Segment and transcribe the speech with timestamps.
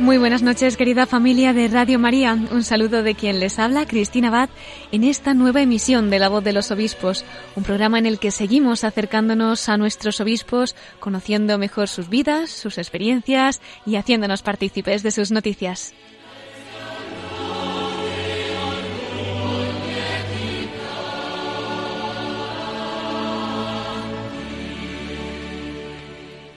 [0.00, 2.32] Muy buenas noches, querida familia de Radio María.
[2.32, 4.48] Un saludo de quien les habla, Cristina Abad,
[4.92, 7.22] en esta nueva emisión de La Voz de los Obispos,
[7.54, 12.78] un programa en el que seguimos acercándonos a nuestros obispos, conociendo mejor sus vidas, sus
[12.78, 15.92] experiencias y haciéndonos partícipes de sus noticias.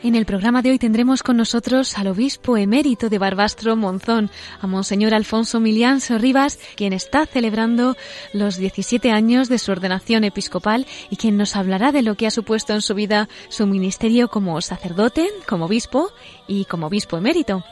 [0.03, 4.29] En el programa de hoy tendremos con nosotros al obispo emérito de Barbastro Monzón,
[4.59, 7.95] a Monseñor Alfonso Milián Sorribas, quien está celebrando
[8.33, 12.31] los 17 años de su ordenación episcopal y quien nos hablará de lo que ha
[12.31, 16.11] supuesto en su vida su ministerio como sacerdote, como obispo
[16.49, 17.63] y como obispo emérito.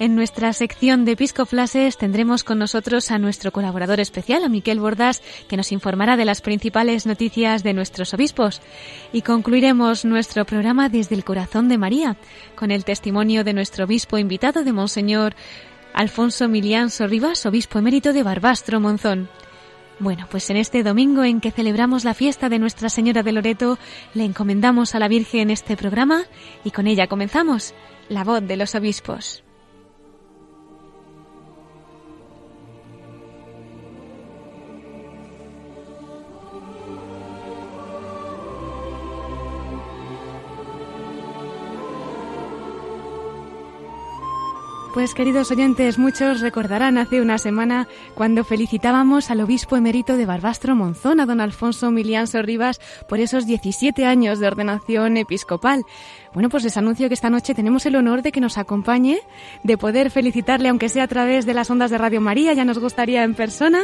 [0.00, 5.20] En nuestra sección de Episcoflases tendremos con nosotros a nuestro colaborador especial, a Miquel Bordas,
[5.46, 8.62] que nos informará de las principales noticias de nuestros obispos.
[9.12, 12.16] Y concluiremos nuestro programa desde el corazón de María,
[12.54, 15.34] con el testimonio de nuestro obispo invitado de Monseñor
[15.92, 19.28] Alfonso Milián Sorribas, obispo emérito de Barbastro Monzón.
[19.98, 23.78] Bueno, pues en este domingo en que celebramos la fiesta de Nuestra Señora de Loreto,
[24.14, 26.22] le encomendamos a la Virgen este programa
[26.64, 27.74] y con ella comenzamos,
[28.08, 29.44] la voz de los obispos.
[44.92, 47.86] Pues queridos oyentes, muchos recordarán hace una semana
[48.16, 53.46] cuando felicitábamos al obispo emérito de Barbastro Monzón, a don Alfonso Milián Sorribas, por esos
[53.46, 55.84] 17 años de ordenación episcopal.
[56.32, 59.18] Bueno, pues les anuncio que esta noche tenemos el honor de que nos acompañe,
[59.64, 62.78] de poder felicitarle, aunque sea a través de las ondas de Radio María, ya nos
[62.78, 63.80] gustaría en persona,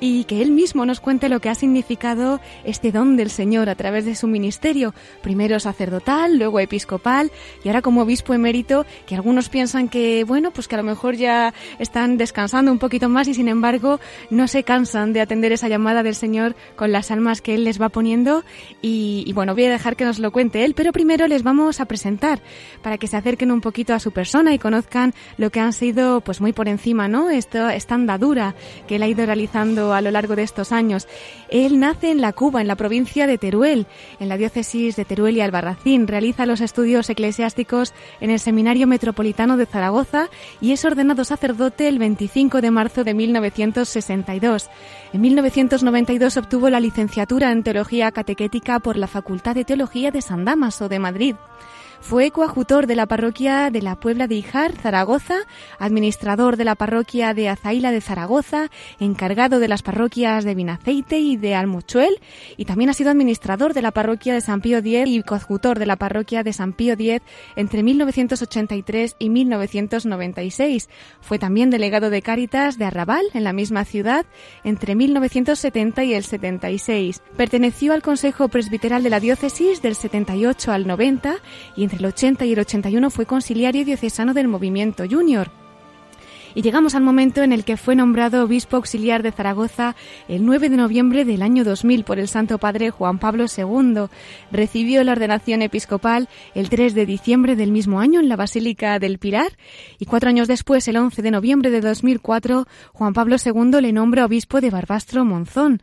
[0.00, 3.74] y que él mismo nos cuente lo que ha significado este don del Señor a
[3.74, 7.30] través de su ministerio, primero sacerdotal, luego episcopal,
[7.62, 11.16] y ahora como obispo emérito, que algunos piensan que, bueno, pues que a lo mejor
[11.16, 14.00] ya están descansando un poquito más y sin embargo
[14.30, 17.78] no se cansan de atender esa llamada del Señor con las almas que Él les
[17.78, 18.44] va poniendo.
[18.80, 21.81] Y, bueno, voy a dejar que nos lo cuente Él, pero primero les vamos a
[21.86, 22.40] presentar
[22.82, 26.20] para que se acerquen un poquito a su persona y conozcan lo que han sido
[26.20, 27.30] pues muy por encima, ¿no?
[27.30, 28.54] Esto, esta andadura
[28.86, 31.06] que él ha ido realizando a lo largo de estos años.
[31.52, 33.86] Él nace en la Cuba, en la provincia de Teruel,
[34.18, 36.08] en la diócesis de Teruel y Albarracín.
[36.08, 40.30] Realiza los estudios eclesiásticos en el Seminario Metropolitano de Zaragoza
[40.62, 44.70] y es ordenado sacerdote el 25 de marzo de 1962.
[45.12, 50.46] En 1992 obtuvo la licenciatura en Teología Catequética por la Facultad de Teología de San
[50.46, 51.36] Damaso de Madrid.
[52.02, 55.36] Fue coadjutor de la parroquia de la Puebla de Ijar, Zaragoza,
[55.78, 61.36] administrador de la parroquia de Azaila de Zaragoza, encargado de las parroquias de Vinaceite y
[61.36, 62.20] de Almuchuel,
[62.56, 65.86] y también ha sido administrador de la parroquia de San Pío X y coadjutor de
[65.86, 67.22] la parroquia de San Pío X
[67.54, 70.90] entre 1983 y 1996.
[71.20, 74.26] Fue también delegado de Cáritas de Arrabal, en la misma ciudad,
[74.64, 77.22] entre 1970 y el 76.
[77.36, 81.36] Perteneció al Consejo Presbiteral de la Diócesis del 78 al 90
[81.76, 85.50] y entre el 80 y el 81 fue conciliario diocesano del Movimiento Junior.
[86.54, 89.94] Y llegamos al momento en el que fue nombrado obispo auxiliar de Zaragoza
[90.28, 94.06] el 9 de noviembre del año 2000 por el Santo Padre Juan Pablo II.
[94.50, 99.18] Recibió la ordenación episcopal el 3 de diciembre del mismo año en la Basílica del
[99.18, 99.52] Pilar
[99.98, 104.24] y cuatro años después, el 11 de noviembre de 2004, Juan Pablo II le nombra
[104.24, 105.82] obispo de Barbastro Monzón.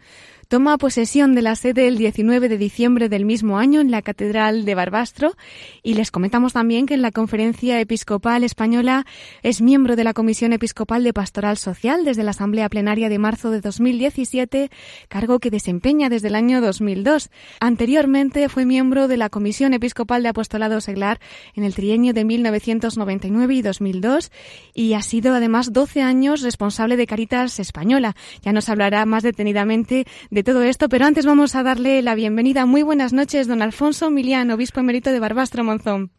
[0.50, 4.66] Toma posesión de la sede el 19 de diciembre del mismo año en la Catedral
[4.66, 5.36] de Barbastro
[5.84, 9.06] y les comentamos también que en la Conferencia Episcopal Española
[9.44, 13.52] es miembro de la Comisión Episcopal de Pastoral Social desde la Asamblea Plenaria de marzo
[13.52, 14.72] de 2017,
[15.08, 17.30] cargo que desempeña desde el año 2002.
[17.60, 21.20] Anteriormente fue miembro de la Comisión Episcopal de Apostolado Seglar
[21.54, 24.32] en el trienio de 1999 y 2002
[24.74, 28.16] y ha sido además 12 años responsable de Caritas Española.
[28.42, 32.66] Ya nos hablará más detenidamente de todo esto, pero antes vamos a darle la bienvenida.
[32.66, 36.12] Muy buenas noches, don Alfonso Milián, obispo emérito de Barbastro Monzón.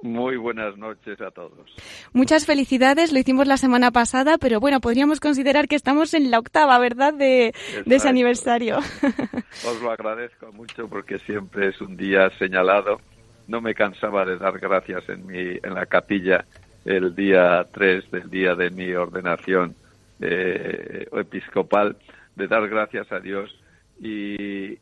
[0.00, 1.74] Muy buenas noches a todos.
[2.12, 6.38] Muchas felicidades, lo hicimos la semana pasada, pero bueno, podríamos considerar que estamos en la
[6.38, 7.52] octava, ¿verdad?, de,
[7.84, 8.78] de ese aniversario.
[8.78, 13.00] Os lo agradezco mucho porque siempre es un día señalado.
[13.48, 16.44] No me cansaba de dar gracias en, mi, en la capilla
[16.84, 19.74] el día 3 del día de mi ordenación
[20.20, 21.96] eh, episcopal,
[22.38, 23.54] de dar gracias a Dios
[24.00, 24.76] y,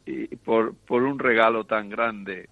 [0.44, 2.48] por, por un regalo tan grande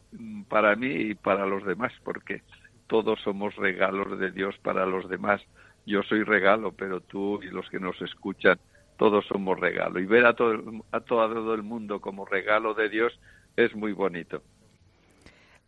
[0.49, 2.43] para mí y para los demás, porque
[2.87, 5.43] todos somos regalos de Dios para los demás.
[5.87, 8.59] Yo soy regalo, pero tú y los que nos escuchan,
[8.97, 10.01] todos somos regalo.
[10.01, 13.13] Y ver a todo, a todo el mundo como regalo de Dios
[13.57, 14.43] es muy bonito.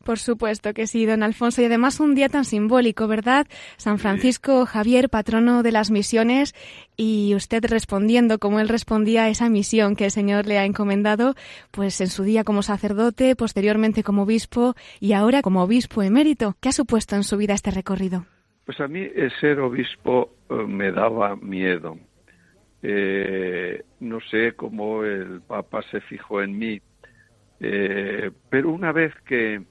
[0.07, 1.61] Por supuesto que sí, don Alfonso.
[1.61, 3.49] Y además un día tan simbólico, ¿verdad?
[3.77, 6.55] San Francisco Javier, patrono de las misiones,
[6.97, 11.35] y usted respondiendo como él respondía a esa misión que el Señor le ha encomendado,
[11.73, 16.55] pues en su día como sacerdote, posteriormente como obispo y ahora como obispo emérito.
[16.61, 18.27] ¿Qué ha supuesto en su vida este recorrido?
[18.65, 19.09] Pues a mí
[19.41, 21.99] ser obispo eh, me daba miedo.
[22.81, 26.81] Eh, no sé cómo el Papa se fijó en mí,
[27.59, 29.63] eh, pero una vez que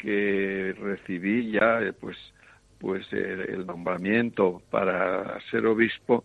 [0.00, 2.16] que recibí ya eh, pues
[2.78, 6.24] pues el, nombramiento para ser obispo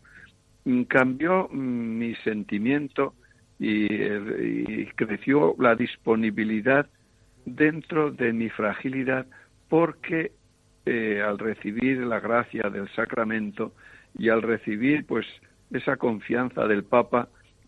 [0.64, 3.14] mm, cambió mm, mi sentimiento
[3.60, 6.88] y, creció la disponibilidad
[7.46, 9.26] dentro de mi fragilidad
[9.70, 10.32] porque
[10.86, 13.74] eh, al recibir la gracia del sacramento
[14.18, 15.26] y al recibir pues
[15.72, 17.28] esa confianza del Papa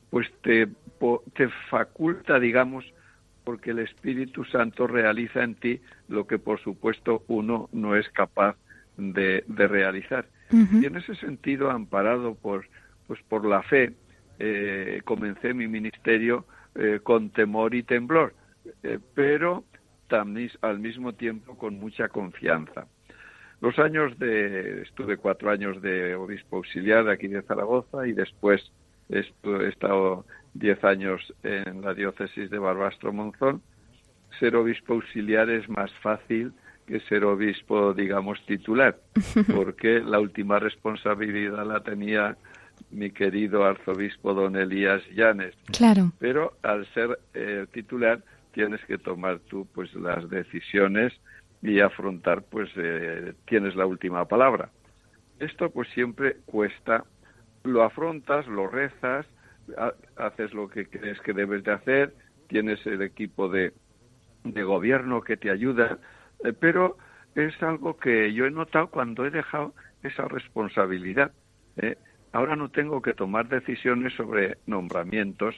[0.09, 0.67] pues te,
[1.35, 2.85] te faculta digamos
[3.47, 5.79] porque el Espíritu Santo realiza en ti
[6.09, 8.57] lo que por supuesto uno no es capaz
[8.97, 10.27] de, realizar.
[10.51, 12.67] Y en ese sentido, amparado por,
[13.07, 13.93] pues por la fe,
[14.37, 16.45] eh, comencé mi ministerio
[16.75, 18.35] eh, con temor y temblor,
[18.83, 19.63] eh, pero
[20.09, 22.85] también al mismo tiempo con mucha confianza.
[23.61, 28.73] Los años de, estuve cuatro años de obispo auxiliar aquí de Zaragoza y después
[29.09, 33.61] he estado diez años en la diócesis de Barbastro Monzón,
[34.39, 36.53] ser obispo auxiliar es más fácil
[36.85, 38.97] que ser obispo, digamos, titular,
[39.53, 42.37] porque la última responsabilidad la tenía
[42.91, 45.55] mi querido arzobispo don Elías Llanes.
[45.65, 46.11] Claro.
[46.19, 51.13] Pero al ser eh, titular tienes que tomar tú pues las decisiones
[51.61, 54.69] y afrontar pues eh, tienes la última palabra.
[55.39, 57.03] Esto pues siempre cuesta,
[57.63, 59.25] lo afrontas, lo rezas,
[60.15, 62.13] haces lo que crees que debes de hacer,
[62.47, 63.73] tienes el equipo de,
[64.43, 65.99] de gobierno que te ayuda,
[66.43, 66.97] eh, pero
[67.35, 69.73] es algo que yo he notado cuando he dejado
[70.03, 71.31] esa responsabilidad.
[71.77, 71.97] ¿eh?
[72.31, 75.55] Ahora no tengo que tomar decisiones sobre nombramientos,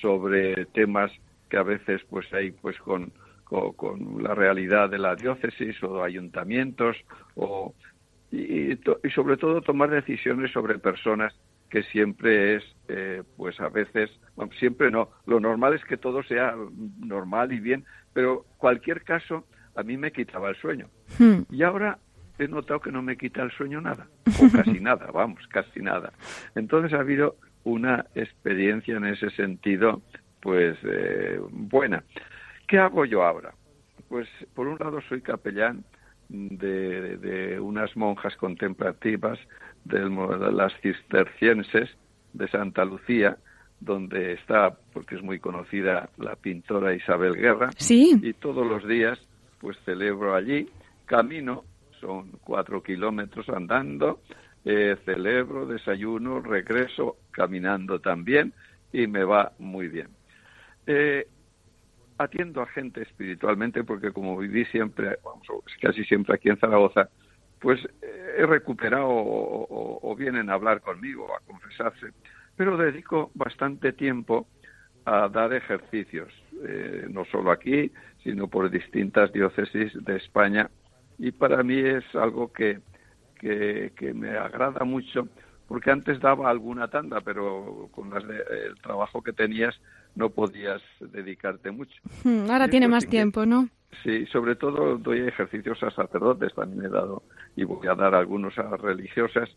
[0.00, 1.10] sobre temas
[1.48, 3.12] que a veces pues hay pues con,
[3.76, 6.96] con, la realidad de la diócesis o ayuntamientos
[7.34, 7.74] o
[8.32, 11.34] y, y sobre todo tomar decisiones sobre personas
[11.72, 14.10] que siempre es, eh, pues a veces,
[14.58, 16.54] siempre no, lo normal es que todo sea
[17.00, 20.88] normal y bien, pero cualquier caso a mí me quitaba el sueño.
[21.18, 21.42] Hmm.
[21.50, 21.98] Y ahora
[22.38, 24.06] he notado que no me quita el sueño nada,
[24.40, 26.12] o casi nada, vamos, casi nada.
[26.54, 30.02] Entonces ha habido una experiencia en ese sentido,
[30.40, 32.04] pues eh, buena.
[32.66, 33.54] ¿Qué hago yo ahora?
[34.08, 35.84] Pues por un lado soy capellán
[36.32, 39.38] de, de unas monjas contemplativas
[39.84, 40.08] de
[40.52, 41.90] las cistercienses
[42.32, 43.36] de Santa Lucía,
[43.80, 47.70] donde está, porque es muy conocida, la pintora Isabel Guerra.
[47.76, 48.18] Sí.
[48.22, 49.18] Y todos los días,
[49.60, 50.68] pues celebro allí,
[51.04, 51.64] camino,
[52.00, 54.20] son cuatro kilómetros andando,
[54.64, 58.54] eh, celebro, desayuno, regreso caminando también
[58.92, 60.08] y me va muy bien.
[60.86, 61.26] Eh,
[62.22, 65.46] atiendo a gente espiritualmente porque como viví siempre, vamos,
[65.80, 67.08] casi siempre aquí en Zaragoza,
[67.60, 72.08] pues eh, he recuperado o, vienen a hablar conmigo, a confesarse,
[72.56, 74.46] pero dedico bastante tiempo
[75.04, 76.32] a dar ejercicios,
[76.64, 77.90] eh, no solo aquí,
[78.22, 80.70] sino por distintas diócesis de España,
[81.18, 82.80] y para mí es algo que,
[83.38, 85.28] que, me agrada mucho,
[85.66, 89.80] porque antes daba alguna tanda, pero con las el trabajo que tenías
[90.14, 91.94] no podías dedicarte mucho.
[92.24, 93.68] Hmm, ahora tiene más tiempo, ¿no?
[94.02, 97.22] Sí, sobre todo doy ejercicios a sacerdotes, también he dado
[97.56, 99.48] y voy a dar algunos a religiosas.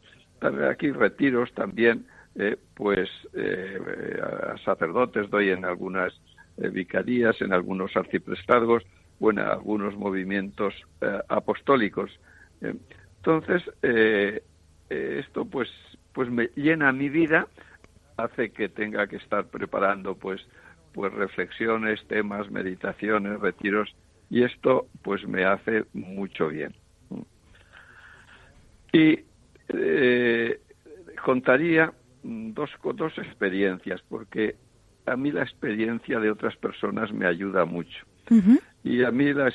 [0.70, 3.80] Aquí retiros también, eh, pues eh,
[4.22, 6.14] a sacerdotes doy en algunas
[6.58, 8.84] eh, vicarías, en algunos arciprestazgos
[9.20, 10.74] o en algunos movimientos
[11.30, 12.12] apostólicos.
[12.60, 13.64] entonces,
[14.90, 15.70] esto pues,
[16.12, 17.48] pues me llena mi vida,
[18.18, 20.42] hace que tenga que estar preparando pues,
[20.94, 23.96] pues reflexiones, temas, meditaciones, retiros
[24.30, 26.74] y esto pues me hace mucho bien.
[28.92, 29.20] Y
[29.70, 30.60] eh,
[31.24, 31.94] contaría
[32.24, 34.56] dos, dos experiencias, porque
[35.06, 38.06] a mí la experiencia de otras personas me ayuda mucho.
[38.84, 39.52] Y a mí la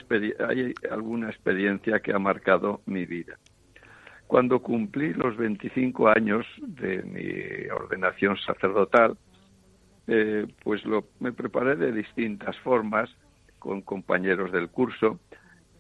[0.48, 3.38] hay alguna experiencia que ha marcado mi vida.
[4.30, 9.18] Cuando cumplí los 25 años de mi ordenación sacerdotal,
[10.06, 13.10] eh, pues lo, me preparé de distintas formas
[13.58, 15.18] con compañeros del curso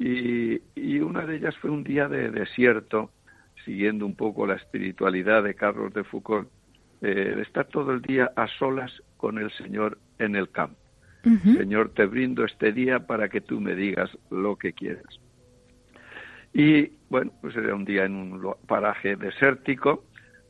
[0.00, 3.12] y, y, una de ellas fue un día de desierto,
[3.64, 6.48] siguiendo un poco la espiritualidad de Carlos de Foucault,
[7.02, 10.76] eh, de estar todo el día a solas con el Señor en el campo.
[11.56, 15.20] Señor, te brindo este día para que tú me digas lo que quieras.
[16.52, 20.04] Y bueno, pues era un día en un paraje desértico,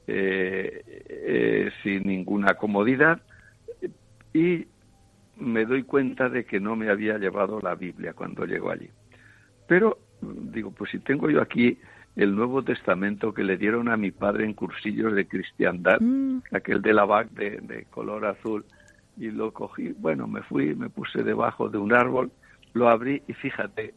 [0.06, 3.22] eh, eh, sin ninguna comodidad,
[4.32, 4.66] y
[5.36, 8.90] me doy cuenta de que no me había llevado la Biblia cuando llego allí.
[9.66, 11.78] Pero digo, pues si tengo yo aquí
[12.16, 16.42] el Nuevo Testamento que le dieron a mi padre en cursillos de cristiandad, mm.
[16.52, 18.64] aquel de la BAC de color azul,
[19.16, 22.32] y lo cogí, bueno, me fui, me puse debajo de un árbol,
[22.72, 23.94] lo abrí y fíjate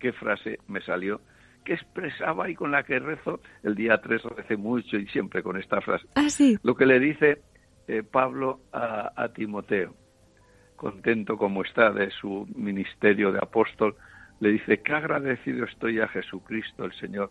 [0.00, 1.20] qué frase me salió,
[1.64, 5.56] que expresaba y con la que rezo, el día 3 recé mucho y siempre con
[5.56, 6.06] esta frase.
[6.14, 6.58] Ah, sí.
[6.62, 7.42] Lo que le dice
[7.86, 9.94] eh, Pablo a, a Timoteo,
[10.76, 13.94] contento como está de su ministerio de apóstol,
[14.40, 17.30] le dice, qué agradecido estoy a Jesucristo el Señor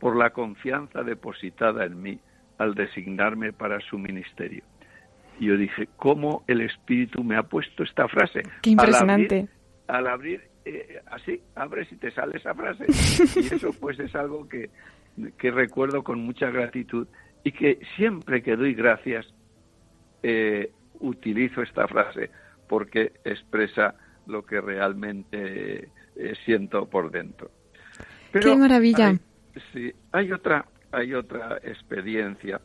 [0.00, 2.18] por la confianza depositada en mí
[2.58, 4.64] al designarme para su ministerio.
[5.38, 8.42] Y yo dije, ¿cómo el Espíritu me ha puesto esta frase?
[8.62, 9.48] Qué impresionante.
[9.86, 12.84] Al abrir, eh, así, abres y te sale esa frase.
[12.88, 14.70] y eso pues es algo que,
[15.38, 17.06] que recuerdo con mucha gratitud
[17.44, 19.26] y que siempre que doy gracias
[20.22, 22.30] eh, utilizo esta frase
[22.68, 23.94] porque expresa
[24.26, 27.50] lo que realmente eh, siento por dentro.
[28.32, 29.14] Qué maravilla.
[29.72, 32.60] sí, hay otra, hay otra experiencia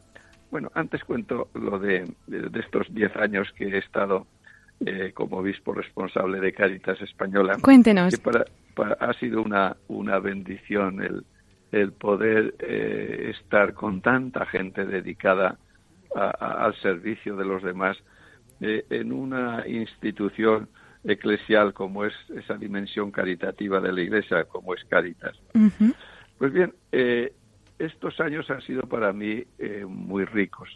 [0.50, 4.27] bueno, antes cuento lo de, de, estos diez años que he estado
[4.85, 7.57] eh, como obispo responsable de Caritas Española.
[7.61, 8.17] Cuéntenos.
[8.19, 8.45] para,
[9.00, 11.25] ha sido una, una bendición el,
[11.71, 15.57] el poder eh, estar con tanta gente dedicada
[16.13, 17.97] al servicio de los demás
[18.59, 20.67] eh, en una institución
[21.03, 25.35] eclesial como es esa dimensión caritativa de la Iglesia, como es Caritas.
[26.38, 27.33] Pues bien, eh,
[27.79, 30.69] estos años han sido para mí eh, muy ricos.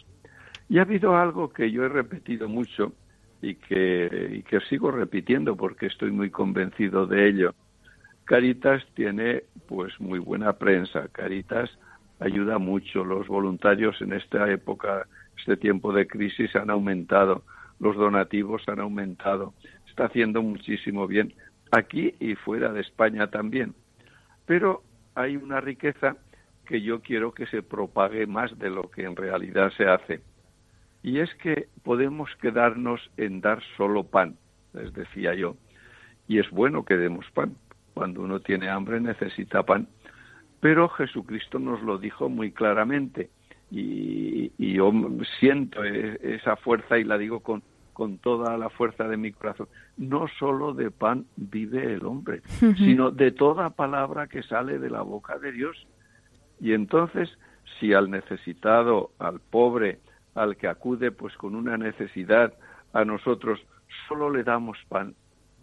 [0.68, 2.92] Y ha habido algo que yo he repetido mucho
[3.42, 7.54] y que, y que sigo repitiendo porque estoy muy convencido de ello.
[8.24, 11.08] Caritas tiene pues muy buena prensa.
[11.12, 11.70] Caritas
[12.20, 13.04] ayuda mucho.
[13.04, 15.06] Los voluntarios en esta época,
[15.38, 17.44] este tiempo de crisis han aumentado.
[17.78, 19.54] Los donativos han aumentado.
[19.88, 21.32] Está haciendo muchísimo bien
[21.70, 23.74] aquí y fuera de España también.
[24.46, 24.82] Pero
[25.14, 26.16] hay una riqueza
[26.66, 30.20] que yo quiero que se propague más de lo que en realidad se hace.
[31.06, 34.34] Y es que podemos quedarnos en dar solo pan,
[34.72, 35.54] les decía yo.
[36.26, 37.54] Y es bueno que demos pan.
[37.94, 39.86] Cuando uno tiene hambre necesita pan.
[40.58, 43.30] Pero Jesucristo nos lo dijo muy claramente.
[43.70, 44.90] Y, yo
[45.38, 49.68] siento e, esa fuerza y la digo con, con toda la fuerza de mi corazón.
[49.96, 52.42] No solo de pan vive el hombre,
[52.78, 55.86] sino de toda palabra que sale de la boca de Dios.
[56.60, 57.30] Y entonces,
[57.78, 60.00] si al necesitado, al pobre,
[60.36, 62.54] al que acude pues con una necesidad
[62.92, 63.60] a nosotros,
[64.06, 65.14] solo le damos pan,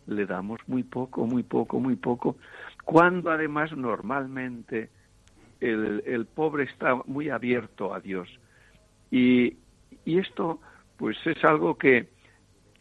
[0.08, 2.36] le damos muy poco, muy poco, muy poco,
[2.84, 4.90] cuando además normalmente
[5.62, 8.28] el, el pobre está muy abierto a Dios.
[9.10, 9.58] Y,
[10.04, 10.60] y esto
[10.98, 12.10] pues es algo que,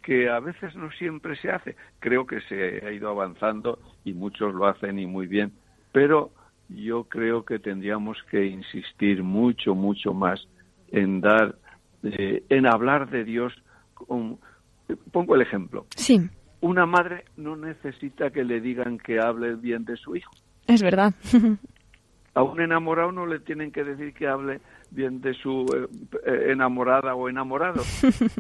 [0.03, 1.77] que a veces no siempre se hace.
[2.01, 5.53] Creo que se ha ido avanzando y muchos lo hacen y muy bien,
[5.93, 6.33] pero
[6.69, 10.49] yo creo que tendríamos que insistir mucho, mucho más
[10.91, 11.57] en dar,
[12.03, 13.53] eh, en hablar de Dios.
[15.11, 15.87] pongo el ejemplo.
[15.97, 16.21] Sí.
[16.61, 20.33] Una madre no necesita que le digan que hable bien de su hijo.
[20.67, 21.15] Es verdad.
[22.35, 25.67] A un enamorado no le tienen que decir que hable bien de su
[26.25, 27.83] eh, enamorada o enamorado.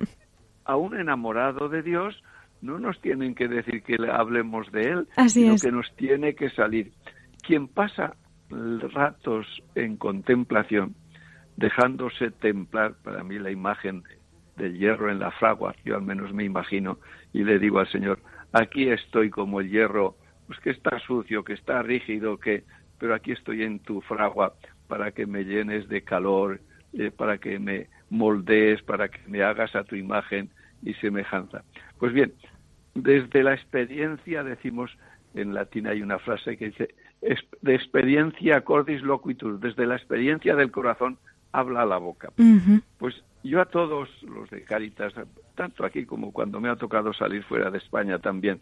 [0.64, 2.22] A un enamorado de Dios
[2.62, 6.48] no nos tienen que decir que le hablemos de él, sino que nos tiene que
[6.50, 6.92] salir.
[7.42, 8.14] Quien pasa
[8.48, 10.94] ratos en contemplación,
[11.56, 14.02] dejándose templar, para mí la imagen
[14.56, 16.98] del hierro en la fragua, yo al menos me imagino,
[17.32, 18.20] y le digo al Señor,
[18.52, 20.16] aquí estoy como el hierro,
[20.46, 22.64] pues que está sucio, que está rígido, que,
[22.98, 24.54] pero aquí estoy en tu fragua
[24.88, 26.60] para que me llenes de calor,
[26.92, 30.50] eh, para que me moldees, para que me hagas a tu imagen
[30.82, 31.64] y semejanza.
[31.98, 32.34] Pues bien,
[32.94, 34.90] desde la experiencia decimos,
[35.34, 36.94] en latín hay una frase que dice,
[37.62, 41.18] de experiencia cordis loquitur, desde la experiencia del corazón
[41.52, 42.32] habla la boca.
[42.98, 45.12] Pues yo a todos los de Caritas,
[45.54, 48.60] tanto aquí como cuando me ha tocado salir fuera de España también,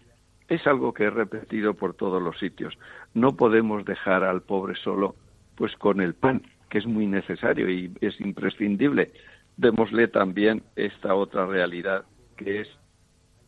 [0.48, 2.76] es algo que he repetido por todos los sitios.
[3.14, 5.14] No podemos dejar al pobre solo
[5.54, 9.12] pues con el pan, que es muy necesario y es imprescindible.
[9.56, 12.04] Démosle también esta otra realidad,
[12.36, 12.68] que es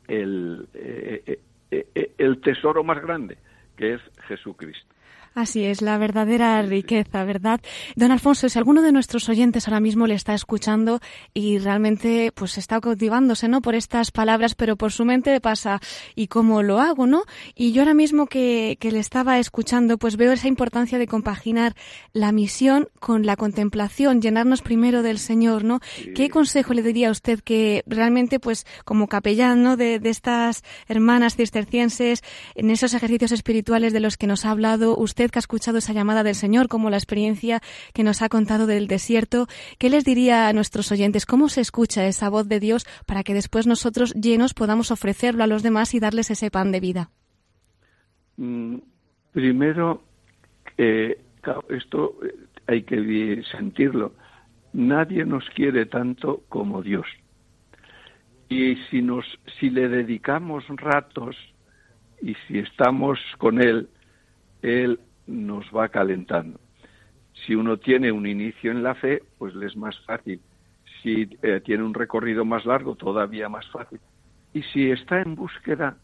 [0.09, 3.39] el, eh, eh, eh, el tesoro más grande,
[3.77, 4.95] que es Jesucristo.
[5.35, 7.61] Así es, la verdadera riqueza, ¿verdad?
[7.97, 11.01] Don Alfonso, si alguno de nuestros oyentes ahora mismo le está escuchando
[11.33, 13.63] y realmente pues está cautivándose, ¿no?
[13.63, 15.81] Por estas palabras, pero por su mente pasa,
[16.15, 17.23] ¿y cómo lo hago, no?
[17.55, 21.75] Y yo ahora mismo que, que le estaba escuchando, pues veo esa importancia de compaginar
[22.13, 25.81] la misión con la contemplación, llenarnos primero del Señor, ¿no?
[26.15, 29.79] ¿Qué consejo le diría a usted que realmente, pues, como capellán, ¿no?
[29.79, 32.23] De, de estas hermanas cistercienses,
[32.55, 35.93] en esos ejercicios espirituales de los que nos ha hablado usted, que ha escuchado esa
[35.93, 37.61] llamada del Señor, como la experiencia
[37.95, 39.47] que nos ha contado del desierto,
[39.79, 41.27] ¿qué les diría a nuestros oyentes?
[41.27, 45.47] ¿Cómo se escucha esa voz de Dios para que después nosotros llenos podamos ofrecerlo a
[45.47, 47.11] los demás y darles ese pan de vida?
[48.37, 48.77] Mm,
[49.33, 50.03] primero,
[50.79, 51.21] eh,
[51.69, 52.35] esto eh,
[52.67, 54.15] hay que sentirlo.
[54.73, 57.07] Nadie nos quiere tanto como Dios.
[58.49, 59.25] Y si nos,
[59.59, 61.37] si le dedicamos ratos
[62.21, 63.89] y si estamos con Él,
[64.63, 66.61] Él nos va calentando.
[67.33, 70.41] Si uno tiene un inicio en la fe, pues le es más fácil.
[71.03, 74.01] Si eh, tiene un recorrido más largo, todavía más fácil.
[74.53, 75.97] Y si está en búsqueda,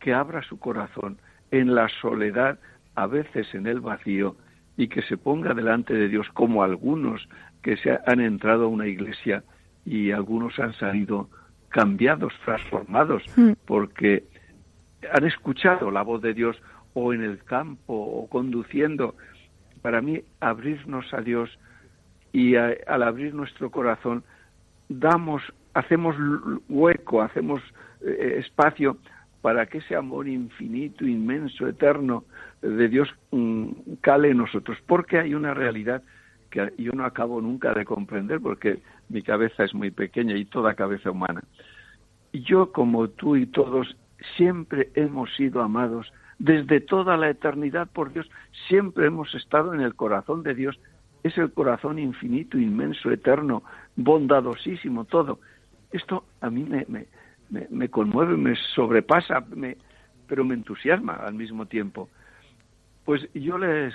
[0.00, 1.18] que abra su corazón
[1.50, 2.58] en la soledad,
[2.94, 4.36] a veces en el vacío,
[4.76, 7.28] y que se ponga delante de Dios como algunos
[7.62, 9.44] que se han entrado a una iglesia
[9.84, 11.28] y algunos han salido
[11.68, 13.22] cambiados, transformados,
[13.66, 14.24] porque
[15.12, 16.60] han escuchado la voz de Dios
[16.94, 19.14] o en el campo o conduciendo.
[19.80, 21.50] Para mí, abrirnos a Dios
[22.32, 24.24] y al abrir nuestro corazón,
[24.88, 25.42] damos,
[25.74, 26.16] hacemos
[26.68, 27.60] hueco, hacemos
[28.00, 28.96] eh, espacio
[29.42, 32.24] para que ese amor infinito, inmenso, eterno
[32.62, 34.78] de Dios mm, cale en nosotros.
[34.86, 36.02] Porque hay una realidad
[36.48, 40.74] que yo no acabo nunca de comprender porque mi cabeza es muy pequeña y toda
[40.74, 41.42] cabeza humana.
[42.32, 43.96] Yo, como tú y todos,
[44.36, 48.28] siempre hemos sido amados desde toda la eternidad por Dios.
[48.66, 50.76] Siempre hemos estado en el corazón de Dios.
[51.22, 53.62] Es el corazón infinito, inmenso, eterno,
[53.94, 55.38] bondadosísimo, todo.
[55.92, 57.06] Esto a mí me, me,
[57.70, 59.76] me, conmueve, me sobrepasa, me,
[60.26, 62.08] pero me entusiasma al mismo tiempo.
[63.04, 63.94] Pues yo les,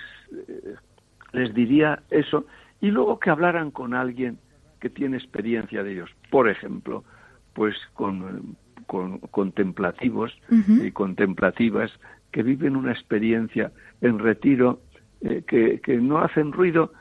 [1.34, 2.46] les diría eso
[2.80, 4.40] y luego que hablaran con alguien
[4.80, 6.10] que tiene experiencia de Dios.
[6.32, 7.04] Por ejemplo,
[7.54, 8.56] pues con,
[8.86, 11.92] con contemplativos y contemplativas
[12.32, 14.82] que viven una experiencia en retiro,
[15.22, 16.94] eh, que, que, no hacen ruido,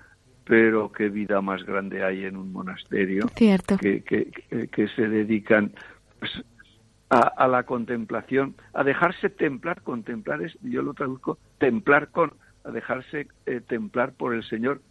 [0.44, 3.76] pero qué vida más grande hay en un monasterio, Cierto.
[3.78, 4.30] Que, que,
[4.68, 5.72] que, se dedican
[6.18, 6.44] pues,
[7.10, 12.32] a, a, la contemplación, a dejarse templar, contemplar es, yo lo traduzco, templar con,
[12.64, 14.82] a dejarse eh, templar por el Señor.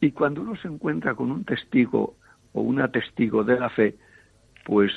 [0.00, 2.16] Y cuando uno se encuentra con un testigo
[2.52, 3.96] o una testigo de la fe,
[4.64, 4.92] pues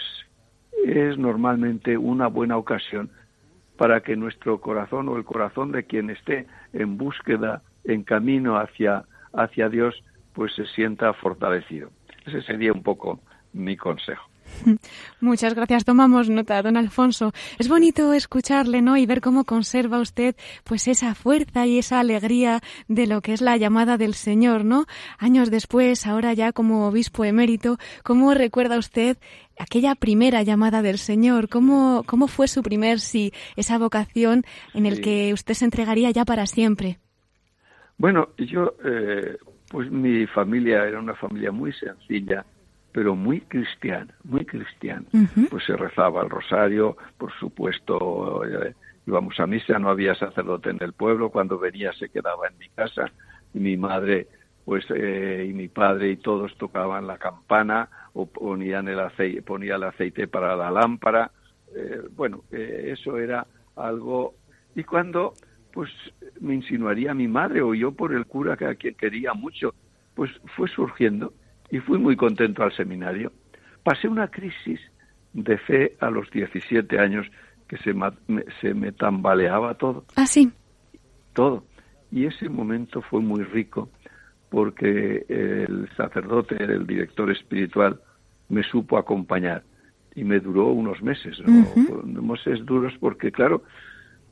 [0.86, 3.12] es normalmente una buena ocasión
[3.80, 9.06] para que nuestro corazón o el corazón de quien esté en búsqueda, en camino hacia,
[9.32, 11.90] hacia Dios, pues se sienta fortalecido.
[12.26, 13.22] Ese sería un poco
[13.54, 14.29] mi consejo.
[15.22, 15.86] Muchas gracias.
[15.86, 17.32] Tomamos nota, don Alfonso.
[17.58, 18.98] Es bonito escucharle, ¿no?
[18.98, 23.42] Y ver cómo conserva usted, pues, esa fuerza y esa alegría de lo que es
[23.42, 24.86] la llamada del Señor, ¿no?
[25.18, 29.18] Años después, ahora ya como obispo emérito, ¿cómo recuerda usted
[29.58, 31.50] aquella primera llamada del Señor?
[31.50, 34.44] ¿Cómo, cómo fue su primer sí, esa vocación
[34.74, 37.00] en el que usted se entregaría ya para siempre?
[37.98, 39.38] Bueno, yo, eh,
[39.70, 42.46] pues mi familia era una familia muy sencilla
[42.92, 45.06] pero muy cristiana, muy cristiana.
[45.50, 48.74] Pues se rezaba el rosario, por supuesto, eh,
[49.06, 52.70] íbamos a misa, no había sacerdote en el pueblo, cuando venía se quedaba en mi
[52.70, 53.12] casa
[53.54, 54.28] y mi madre
[54.66, 59.76] pues eh, y mi padre y todos tocaban la campana o ponían el aceite, ponía
[59.76, 61.32] el aceite para la lámpara.
[61.76, 64.36] Eh, bueno, eso era algo.
[64.76, 65.34] Y cuando
[65.72, 65.90] pues
[66.40, 69.74] me insinuaría mi madre o yo por el cura que, que quería mucho,
[70.14, 71.34] pues fue surgiendo
[71.72, 73.32] y fui muy contento al seminario.
[73.84, 74.80] Pasé una crisis
[75.34, 77.28] de fe a los 17 años
[77.68, 78.10] que se, me,
[78.62, 80.06] se me tambaleaba todo.
[80.16, 80.52] Ah, sí.
[81.34, 81.64] Todo.
[82.12, 83.90] Y ese momento fue muy rico
[84.50, 88.02] porque el sacerdote, el director espiritual,
[88.50, 89.64] me supo acompañar
[90.16, 92.24] y me duró unos meses, ¿no?
[92.24, 93.64] meses duros porque, claro,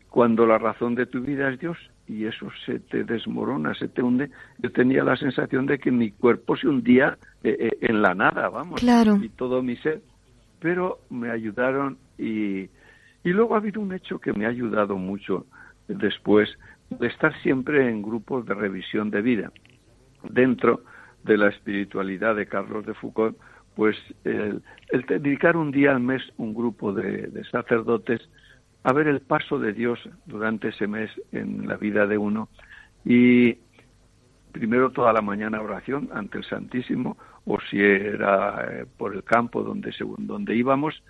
[0.10, 4.02] cuando la razón de tu vida es Dios y eso se te desmorona, se te
[4.02, 8.16] hunde, yo tenía la sensación de que mi cuerpo se hundía eh, eh, en la
[8.16, 9.18] nada, vamos, claro.
[9.22, 10.02] y todo mi ser,
[10.60, 12.70] pero me ayudaron y,
[13.24, 15.46] y luego ha habido un hecho que me ha ayudado mucho
[15.88, 16.50] después
[16.90, 19.52] de estar siempre en grupos de revisión de vida.
[20.30, 20.82] dentro
[21.24, 23.38] de la espiritualidad de Carlos de Foucault,
[23.76, 24.64] pues el,
[25.08, 28.22] dedicar un día al mes un grupo de, sacerdotes
[28.88, 32.48] a ver el paso de Dios durante ese mes en la vida de uno
[33.04, 33.58] y
[34.54, 39.62] primero toda la mañana oración ante el Santísimo o si era eh, por el campo
[39.62, 41.04] donde según donde íbamos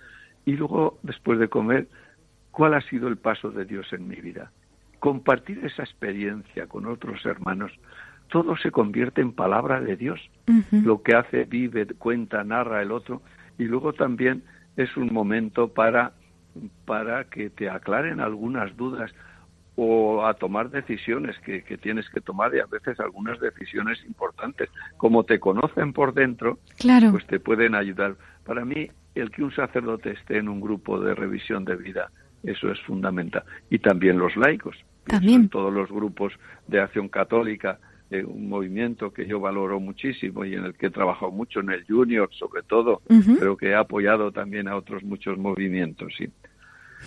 [0.44, 1.86] y luego después de comer
[2.50, 4.50] cuál ha sido el paso de Dios en mi vida
[4.98, 7.70] compartir esa experiencia con otros hermanos
[8.26, 10.20] todo se convierte en palabra de Dios.
[10.70, 13.22] Lo que hace, vive, cuenta, narra el otro.
[13.56, 14.42] Y luego también
[14.76, 16.12] es un momento para,
[16.84, 19.12] para que te aclaren algunas dudas
[19.76, 24.68] o a tomar decisiones que, que, tienes que tomar y a veces algunas decisiones importantes.
[24.96, 27.12] Como te conocen por dentro, claro.
[27.12, 28.16] pues te pueden ayudar.
[28.44, 32.10] Para mí, el que un sacerdote esté en un grupo de revisión de vida,
[32.42, 33.44] eso es fundamental.
[33.70, 34.76] Y también los laicos.
[35.06, 35.48] También.
[35.48, 36.32] Todos los grupos
[36.66, 37.78] de acción católica
[38.10, 41.84] un movimiento que yo valoro muchísimo y en el que he trabajado mucho en el
[41.84, 43.02] Junior, sobre todo,
[43.38, 46.14] pero que he apoyado también a otros muchos movimientos.
[46.16, 46.28] ¿sí?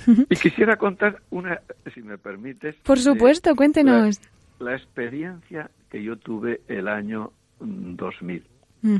[0.08, 1.62] Y quisiera contar una,
[1.94, 2.76] si me permites.
[2.84, 4.20] Por supuesto, cuéntenos.
[4.60, 8.44] La, experiencia que yo tuve el año 2000.
[8.82, 8.98] Mm,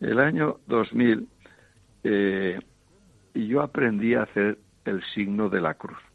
[0.00, 1.28] el año 2000,
[2.04, 2.58] eh,
[3.34, 5.98] yo aprendí a hacer el signo de la cruz.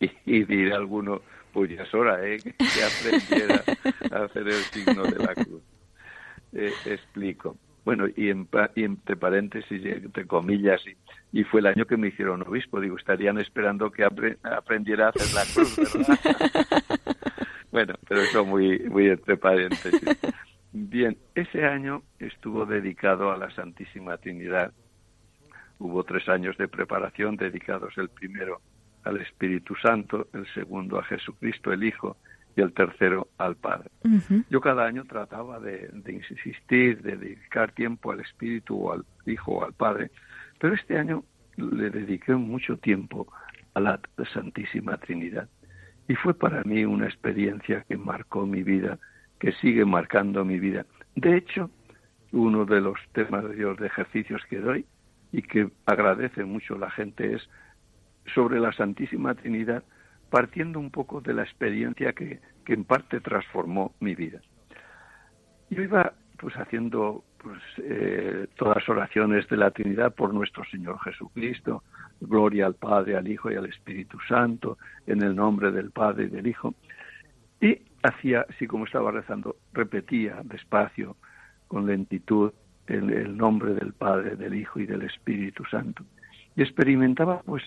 [0.00, 2.38] Y, y diré alguno, pues ya es hora, ¿eh?
[2.42, 3.64] Que aprendiera
[4.12, 5.62] a hacer el signo de la cruz.
[6.52, 7.56] Eh, explico.
[7.84, 10.80] Bueno, y, en, y entre paréntesis, entre comillas,
[11.32, 12.80] y, fue el año que me hicieron obispo.
[12.80, 16.18] Digo, estarían esperando que aprendiera a hacer la cruz, ¿verdad?
[17.72, 20.18] bueno, pero eso muy, muy entre paréntesis.
[20.72, 24.72] Bien, ese año estuvo dedicado a la Santísima Trinidad.
[25.78, 28.60] Hubo tres años de preparación dedicados el primero
[29.04, 32.16] al Espíritu Santo, el segundo a Jesucristo el Hijo
[32.58, 33.88] y el tercero al Padre.
[34.50, 39.64] Yo cada año trataba de, insistir, de dedicar tiempo al Espíritu o al Hijo o
[39.64, 40.10] al Padre,
[40.58, 41.22] pero este año
[41.56, 43.32] le dediqué mucho tiempo
[43.74, 44.00] a la
[44.32, 45.48] Santísima Trinidad.
[46.08, 48.98] Y fue para mí una experiencia que marcó mi vida,
[49.38, 50.84] que sigue marcando mi vida.
[51.14, 51.70] De hecho,
[52.32, 54.84] uno de los temas de ejercicios que doy
[55.30, 57.48] y que agradece mucho la gente es
[58.34, 59.84] sobre la Santísima Trinidad,
[60.30, 64.40] partiendo un poco de la experiencia que, que en parte transformó mi vida.
[65.70, 71.82] Yo iba pues haciendo pues, eh, todas oraciones de la Trinidad por nuestro Señor Jesucristo,
[72.20, 76.28] gloria al Padre, al Hijo y al Espíritu Santo, en el nombre del Padre y
[76.28, 76.74] del Hijo.
[77.60, 81.16] Y hacía, así como estaba rezando, repetía despacio,
[81.66, 82.52] con lentitud,
[82.86, 86.04] el nombre del Padre, del Hijo y del Espíritu Santo.
[86.56, 87.62] Y experimentaba pues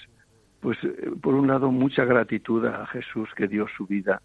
[0.62, 4.22] pues eh, por un lado mucha gratitud a Jesús que dio su vida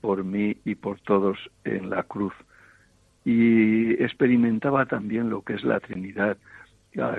[0.00, 2.34] por mí y por todos en la cruz.
[3.24, 6.36] Y experimentaba también lo que es la Trinidad,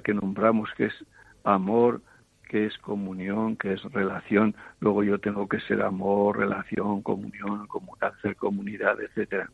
[0.04, 1.06] que nombramos que es
[1.44, 2.02] amor,
[2.48, 4.56] que es comunión, que es relación.
[4.80, 7.68] Luego yo tengo que ser amor, relación, comunión,
[8.02, 9.50] hacer comunidad, etcétera.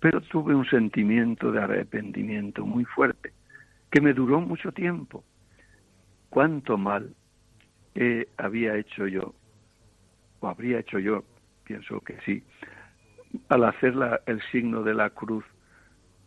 [0.00, 3.32] Pero tuve un sentimiento de arrepentimiento muy fuerte,
[3.90, 5.22] que me duró mucho tiempo.
[6.30, 7.14] Cuánto mal
[7.94, 9.34] ¿Qué había hecho yo,
[10.40, 11.24] o habría hecho yo,
[11.64, 12.42] pienso que sí,
[13.48, 13.94] al hacer
[14.26, 15.44] el signo de la cruz,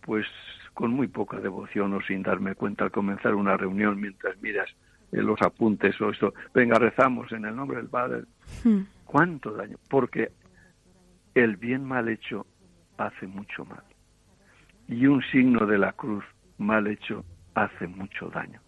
[0.01, 0.25] pues
[0.73, 4.69] con muy poca devoción o sin darme cuenta al comenzar una reunión mientras miras
[5.12, 8.23] eh, los apuntes o eso, venga, rezamos en el nombre del Padre.
[8.63, 8.82] Hmm.
[9.06, 9.77] ¿Cuánto daño?
[9.89, 10.32] Porque
[11.34, 12.45] el bien mal hecho
[12.97, 13.84] hace mucho mal.
[14.88, 16.23] Y un signo de la cruz
[16.58, 18.62] mal hecho hace mucho daño.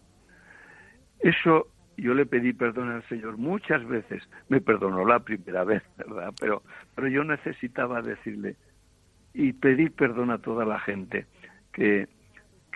[1.20, 1.68] Eso
[2.00, 4.22] yo le pedí perdón al Señor muchas veces.
[4.48, 6.32] Me perdonó la primera vez, ¿verdad?
[6.40, 6.62] Pero,
[6.94, 8.56] pero yo necesitaba decirle
[9.34, 11.26] y pedir perdón a toda la gente
[11.72, 12.08] que,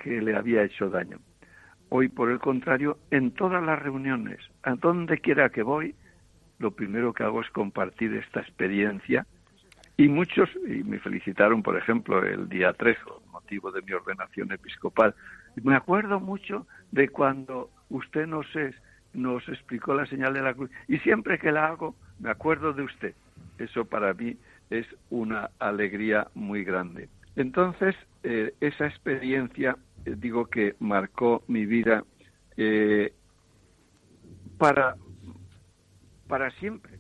[0.03, 1.19] que le había hecho daño.
[1.89, 5.95] Hoy, por el contrario, en todas las reuniones, a donde quiera que voy,
[6.59, 9.27] lo primero que hago es compartir esta experiencia.
[9.97, 12.97] Y muchos, y me felicitaron, por ejemplo, el día 3,
[13.31, 15.15] motivo de mi ordenación episcopal.
[15.63, 18.75] Me acuerdo mucho de cuando usted nos es
[19.15, 20.71] nos explicó la señal de la cruz.
[20.89, 23.15] Y siempre que la hago, me acuerdo de usted.
[23.59, 24.37] Eso para mí
[24.71, 27.09] es una alegría muy grande.
[27.37, 32.05] Entonces, eh, esa experiencia, eh, digo que marcó mi vida
[32.57, 33.13] eh,
[34.59, 34.97] para,
[36.29, 36.99] para siempre.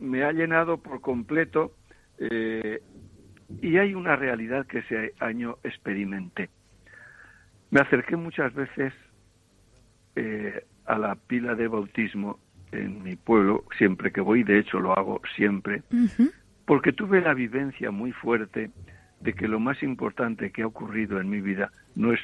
[0.00, 1.72] me ha llenado por completo
[2.18, 6.50] y hay una realidad que ese año experimenté.
[7.70, 8.92] Me acerqué muchas veces
[10.18, 12.40] eh, a la pila de bautismo
[12.72, 15.82] en mi pueblo, siempre que voy, de hecho lo hago siempre,
[16.64, 18.70] porque tuve la vivencia muy fuerte
[19.20, 22.20] de que lo más importante que ha ocurrido en mi vida no es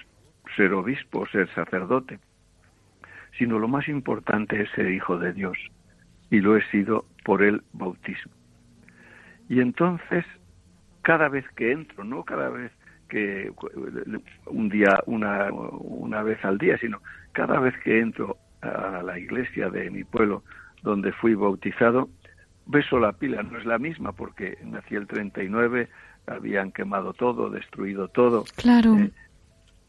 [0.56, 2.18] ser obispo o ser sacerdote,
[3.38, 5.56] sino lo más importante es ser hijo de Dios.
[6.30, 8.32] Y lo he sido por el bautismo.
[9.48, 10.24] Y entonces,
[11.02, 12.72] cada vez que entro, no cada vez
[13.14, 13.52] que
[14.46, 17.00] un día, una, una vez al día, sino
[17.30, 20.42] cada vez que entro a la iglesia de mi pueblo
[20.82, 22.08] donde fui bautizado,
[22.66, 25.88] beso la pila, no es la misma porque nací el 39,
[26.26, 28.42] habían quemado todo, destruido todo.
[28.56, 28.96] Claro.
[28.98, 29.12] Eh,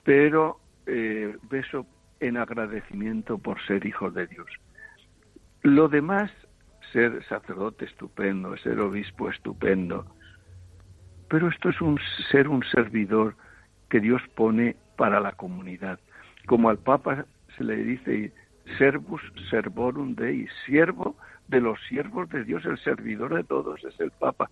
[0.03, 1.87] pero eh, beso
[2.19, 4.51] en agradecimiento por ser hijo de Dios.
[5.63, 6.29] Lo demás,
[6.93, 10.05] ser sacerdote estupendo, ser obispo estupendo,
[11.35, 11.99] pero esto es un
[12.31, 13.35] ser un servidor
[13.89, 15.99] que Dios pone para la comunidad.
[16.45, 17.25] Como al Papa
[17.57, 18.31] se le dice
[18.77, 21.17] servus servorum Dei, siervo
[21.49, 24.49] de los siervos de Dios, el servidor de todos es el Papa.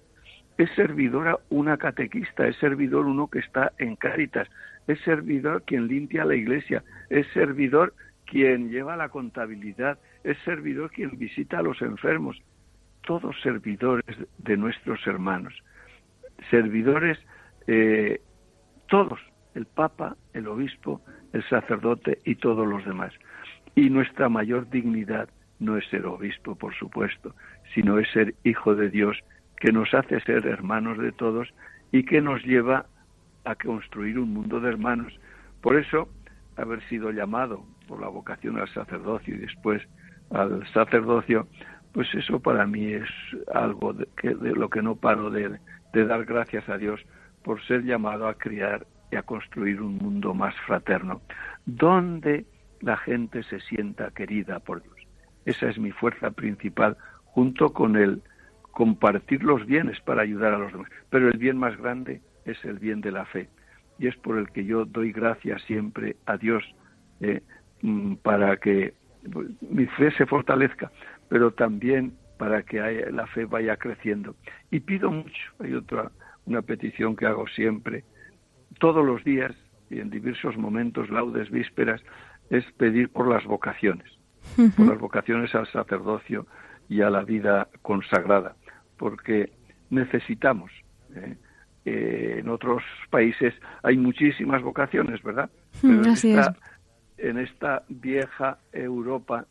[0.58, 4.50] Es servidora una catequista, es servidor uno que está en Cáritas,
[4.86, 7.94] es servidor quien limpia la iglesia, es servidor
[8.26, 12.42] quien lleva la contabilidad, es servidor quien visita a los enfermos,
[13.04, 15.54] todos servidores de nuestros hermanos,
[16.50, 17.18] servidores
[17.68, 18.22] eh,
[18.88, 19.20] todos,
[19.56, 21.02] el Papa, el Obispo,
[21.34, 23.14] el sacerdote y todos los demás.
[23.76, 27.34] Y nuestra mayor dignidad no es ser obispo, por supuesto,
[27.74, 29.18] sino es ser hijo de Dios,
[29.58, 31.54] que nos hace ser hermanos de todos
[31.92, 32.86] y que nos lleva
[33.46, 35.14] a construir un mundo de hermanos.
[35.62, 36.10] Por eso,
[36.58, 39.82] haber sido llamado por la vocación al sacerdocio y después
[40.32, 41.48] al sacerdocio,
[41.94, 43.10] pues eso para mí es
[43.54, 45.60] algo de, que, de lo que no paro de,
[45.94, 47.00] de dar gracias a Dios
[47.44, 51.22] por ser llamado a criar y a construir un mundo más fraterno,
[51.66, 52.46] donde
[52.82, 54.96] la gente se sienta querida por Dios.
[55.46, 58.22] Esa es mi fuerza principal, junto con el
[58.72, 60.90] compartir los bienes para ayudar a los demás.
[61.10, 63.50] Pero el bien más grande es el bien de la fe.
[64.00, 66.64] Y es por el que yo doy gracias siempre a Dios
[67.22, 67.42] eh,
[67.82, 68.94] mm, para que
[69.62, 70.92] mi fe se fortalezca,
[71.30, 72.80] pero también para que
[73.12, 74.36] la fe vaya creciendo.
[74.72, 76.12] Y pido mucho, hay otra,
[76.46, 78.04] una petición que hago siempre,
[78.80, 79.54] todos los días
[79.90, 82.02] y en diversos momentos, laudes, vísperas,
[82.50, 84.08] es pedir por las vocaciones,
[84.76, 86.48] por las vocaciones al sacerdocio
[86.90, 88.56] y a la vida consagrada,
[88.98, 89.52] porque
[89.90, 90.72] necesitamos.
[91.16, 91.36] ¿eh?
[91.86, 95.50] Eh, en otros países hay muchísimas vocaciones, ¿verdad?
[95.82, 96.56] Pero en, esta,
[97.18, 99.46] en esta vieja Europa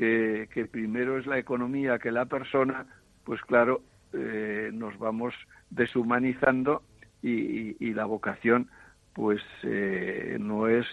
[0.00, 2.86] que, primero es la economía que la persona,
[3.24, 3.82] pues claro,
[4.14, 5.34] eh, nos vamos
[5.68, 6.82] deshumanizando
[7.22, 8.70] y, y, la vocación
[9.12, 10.86] pues eh, no es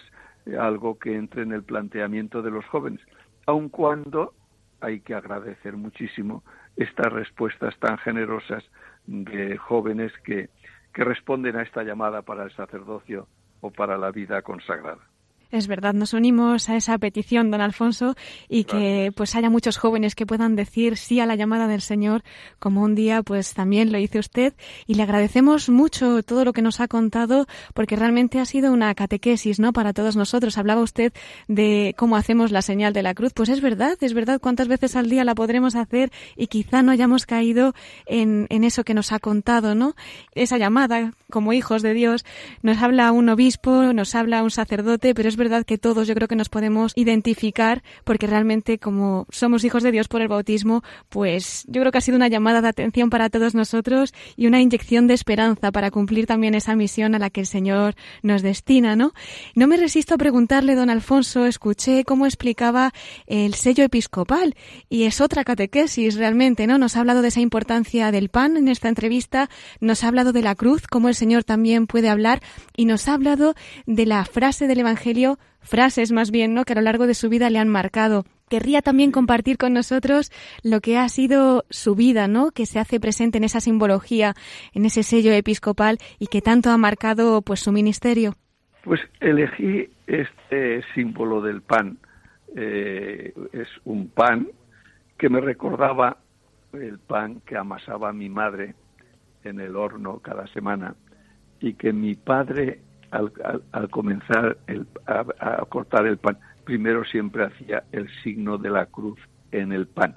[0.58, 3.00] algo que entre en el planteamiento de los jóvenes,
[3.46, 4.34] aun cuando
[4.80, 6.44] hay que agradecer muchísimo
[6.76, 8.62] estas respuestas tan generosas
[9.06, 10.50] de jóvenes que,
[10.92, 13.26] que responden a esta llamada para el sacerdocio
[13.60, 15.07] o para la vida consagrada.
[15.50, 18.14] Es verdad, nos unimos a esa petición, don Alfonso,
[18.50, 22.22] y que pues haya muchos jóvenes que puedan decir sí a la llamada del Señor,
[22.58, 24.52] como un día pues también lo hizo usted,
[24.86, 28.94] y le agradecemos mucho todo lo que nos ha contado, porque realmente ha sido una
[28.94, 29.72] catequesis, ¿no?
[29.72, 30.58] Para todos nosotros.
[30.58, 31.14] Hablaba usted
[31.46, 33.32] de cómo hacemos la señal de la cruz.
[33.32, 36.92] Pues es verdad, es verdad cuántas veces al día la podremos hacer y quizá no
[36.92, 37.72] hayamos caído
[38.04, 39.94] en, en eso que nos ha contado, ¿no?
[40.34, 42.26] Esa llamada, como hijos de Dios,
[42.60, 46.28] nos habla un obispo, nos habla un sacerdote, pero es verdad que todos yo creo
[46.28, 51.64] que nos podemos identificar porque realmente como somos hijos de Dios por el bautismo, pues
[51.66, 55.06] yo creo que ha sido una llamada de atención para todos nosotros y una inyección
[55.06, 59.12] de esperanza para cumplir también esa misión a la que el Señor nos destina, ¿no?
[59.54, 62.92] No me resisto a preguntarle, don Alfonso, escuché cómo explicaba
[63.26, 64.54] el sello episcopal
[64.88, 66.78] y es otra catequesis realmente, ¿no?
[66.78, 69.48] Nos ha hablado de esa importancia del pan en esta entrevista,
[69.80, 72.42] nos ha hablado de la cruz, cómo el Señor también puede hablar
[72.76, 73.54] y nos ha hablado
[73.86, 75.27] de la frase del Evangelio
[75.60, 76.64] frases más bien, ¿no?
[76.64, 78.24] Que a lo largo de su vida le han marcado.
[78.48, 80.30] Querría también compartir con nosotros
[80.62, 82.50] lo que ha sido su vida, ¿no?
[82.50, 84.34] Que se hace presente en esa simbología,
[84.72, 88.34] en ese sello episcopal y que tanto ha marcado pues su ministerio.
[88.84, 91.98] Pues elegí este símbolo del pan.
[92.56, 94.48] Eh, es un pan
[95.18, 96.16] que me recordaba
[96.72, 98.74] el pan que amasaba mi madre
[99.44, 100.94] en el horno cada semana
[101.60, 102.80] y que mi padre
[103.10, 104.58] al, comenzar
[105.06, 109.18] a, cortar el pan, primero siempre hacía el signo de la cruz
[109.52, 110.14] en el pan.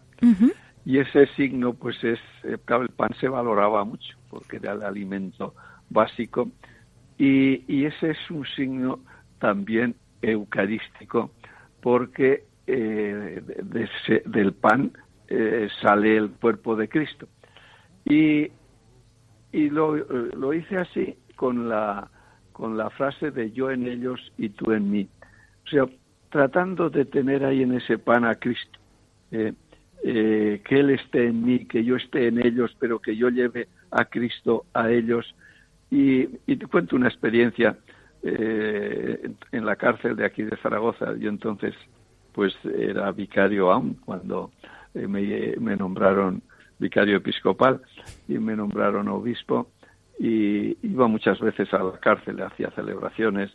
[0.86, 4.84] Y ese signo, pues es, eh, claro, el pan se valoraba mucho porque era el
[4.84, 5.54] alimento
[5.90, 6.50] básico
[7.18, 9.00] y, ese es un signo
[9.40, 11.32] también eucarístico
[11.82, 13.42] porque eh,
[14.26, 14.92] del pan
[15.28, 17.28] eh, sale el cuerpo de Cristo.
[18.06, 18.52] Y
[19.52, 22.10] y lo, lo hice así con la,
[22.52, 25.08] con la frase de yo en ellos y tú en mí.
[25.66, 25.86] O sea,
[26.30, 28.80] tratando de tener ahí en ese pan a Cristo.
[29.32, 29.54] Eh,
[30.04, 33.68] eh, que Él esté en mí, que yo esté en ellos, pero que yo lleve
[33.92, 35.36] a Cristo a ellos.
[35.92, 37.78] Y, te cuento una experiencia
[38.24, 41.16] eh, en la cárcel de aquí de Zaragoza.
[41.18, 41.76] Yo entonces,
[42.32, 44.52] pues era vicario aún cuando
[44.94, 46.42] me, me nombraron
[46.80, 47.82] vicario episcopal
[48.28, 49.68] y me nombraron obispo
[50.24, 53.50] y iba muchas veces a la cárcel, hacía celebraciones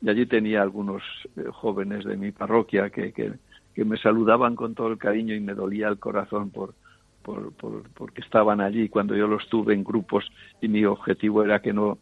[0.00, 1.02] y allí tenía algunos
[1.50, 5.88] jóvenes de mi parroquia que, que, me saludaban con todo el cariño y me dolía
[5.88, 6.74] el corazón por,
[7.22, 7.52] por,
[7.94, 8.88] porque estaban allí.
[8.88, 10.30] Cuando yo los tuve en grupos
[10.60, 11.98] y mi objetivo era que no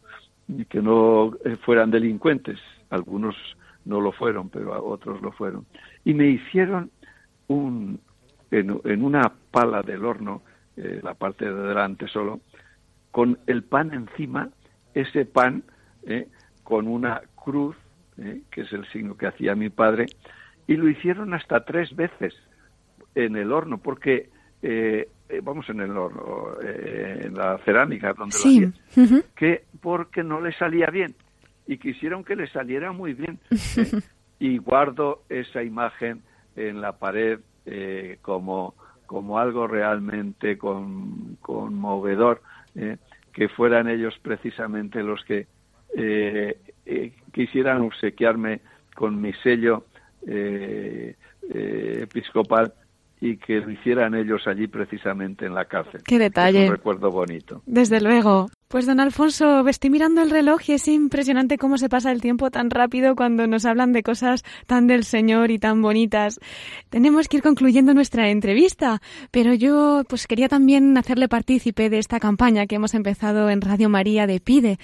[0.69, 2.59] que no eh, fueran delincuentes.
[2.91, 3.35] Algunos
[3.87, 5.65] no lo fueron pero otros lo fueron.
[6.05, 6.91] Y me hicieron
[7.49, 7.99] un
[8.51, 10.43] en, en una pala del horno
[10.77, 12.41] eh, la parte de delante solo
[13.11, 14.51] con el pan encima
[14.95, 15.65] ese pan
[16.07, 16.29] eh,
[16.63, 17.77] con una cruz
[18.51, 20.07] que es el signo que hacía mi padre
[20.67, 22.35] y lo hicieron hasta tres veces
[23.17, 24.31] en el horno, porque
[24.63, 28.75] eh, eh, vamos en el horno, eh, en la cerámica donde lo hacían,
[29.35, 31.15] que porque no le salía bien
[31.67, 33.41] y quisieron que le saliera muy bien.
[34.39, 36.23] y guardo esa imagen
[36.55, 37.41] en la pared
[38.23, 38.75] como,
[39.07, 42.43] como algo realmente con, conmovedor,
[42.75, 45.47] que fueran ellos precisamente los que
[47.33, 48.61] quisieran obsequiarme
[48.95, 49.87] con mi sello
[50.27, 51.15] eh,
[51.55, 52.73] eh, episcopal
[53.21, 56.03] y que lo hicieran ellos allí precisamente en la cárcel.
[56.05, 56.67] Qué detalle.
[56.67, 57.63] un recuerdo bonito.
[57.67, 58.49] Desde luego.
[58.71, 62.53] Pues don Alfonso, estoy mirando el reloj y es impresionante cómo se pasa el tiempo
[62.53, 66.39] tan rápido cuando nos hablan de cosas tan del Señor y tan bonitas.
[66.89, 69.03] Tenemos que ir concluyendo nuestra entrevista,
[69.33, 73.89] pero yo pues quería también hacerle partícipe de esta campaña que hemos empezado en Radio
[73.89, 74.79] María de Pide.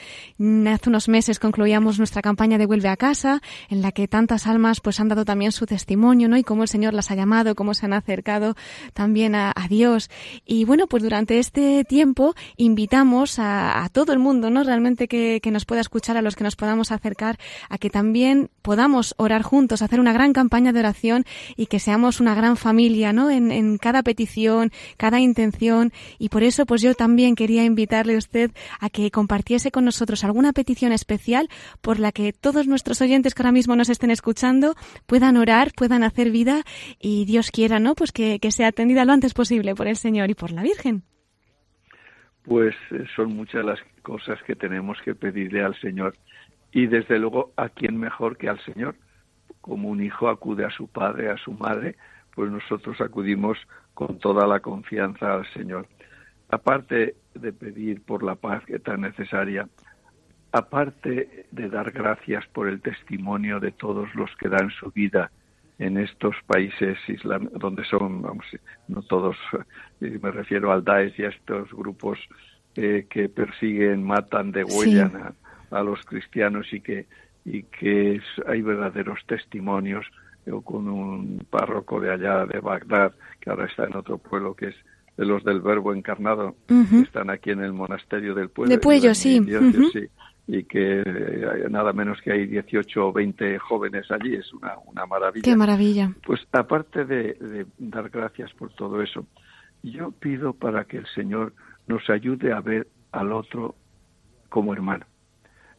[0.66, 4.80] Hace unos meses concluíamos nuestra campaña de Vuelve a casa, en la que tantas almas
[4.80, 6.36] pues han dado también su testimonio, ¿no?
[6.36, 8.56] Y cómo el Señor las ha llamado, cómo se han acercado
[8.94, 10.10] también a, a Dios.
[10.44, 14.62] Y bueno, pues durante este tiempo invitamos a a todo el mundo, ¿no?
[14.62, 19.14] Realmente que, nos pueda escuchar, a los que nos podamos acercar, a que también podamos
[19.16, 21.24] orar juntos, hacer una gran campaña de oración
[21.56, 23.30] y que seamos una gran familia, ¿no?
[23.30, 25.92] En, en cada petición, cada intención.
[26.18, 30.24] Y por eso, pues yo también quería invitarle a usted a que compartiese con nosotros
[30.24, 31.48] alguna petición especial
[31.80, 34.74] por la que todos nuestros oyentes que ahora mismo nos estén escuchando
[35.06, 36.64] puedan orar, puedan hacer vida
[37.00, 37.94] y Dios quiera, ¿no?
[37.94, 41.04] Pues que, que sea atendida lo antes posible por el Señor y por la Virgen
[42.46, 46.14] pues eh, son muchas las cosas que tenemos que pedirle al Señor.
[46.72, 48.94] Y desde luego, ¿a quién mejor que al Señor?
[49.60, 51.96] Como un hijo acude a su padre, a su madre,
[52.34, 53.58] pues nosotros acudimos
[53.94, 55.88] con toda la confianza al Señor.
[56.48, 59.68] Aparte de pedir por la paz que tan necesaria,
[60.52, 65.30] aparte de dar gracias por el testimonio de todos los que dan su vida
[65.78, 66.96] en estos países
[67.52, 68.46] donde son, vamos,
[68.88, 69.36] no todos,
[70.00, 72.18] eh, me refiero al Daesh y a estos grupos
[72.76, 75.34] eh, que persiguen, matan, degüellan
[75.70, 77.06] a, los cristianos y que,
[77.44, 80.06] y que hay verdaderos testimonios.
[80.46, 84.68] Yo con un párroco de allá de Bagdad, que ahora está en otro pueblo que
[84.68, 84.76] es
[85.16, 88.70] de los del Verbo encarnado, que están aquí en el monasterio del pueblo.
[88.70, 89.44] De Puello, sí.
[89.92, 90.08] sí
[90.46, 95.06] y que eh, nada menos que hay 18 o 20 jóvenes allí, es una, una
[95.06, 95.44] maravilla.
[95.44, 96.12] Qué maravilla.
[96.24, 99.26] Pues aparte de, dar gracias por todo eso,
[99.82, 101.52] yo pido para que el Señor
[101.88, 103.74] nos ayude a ver al otro
[104.48, 105.06] como hermano.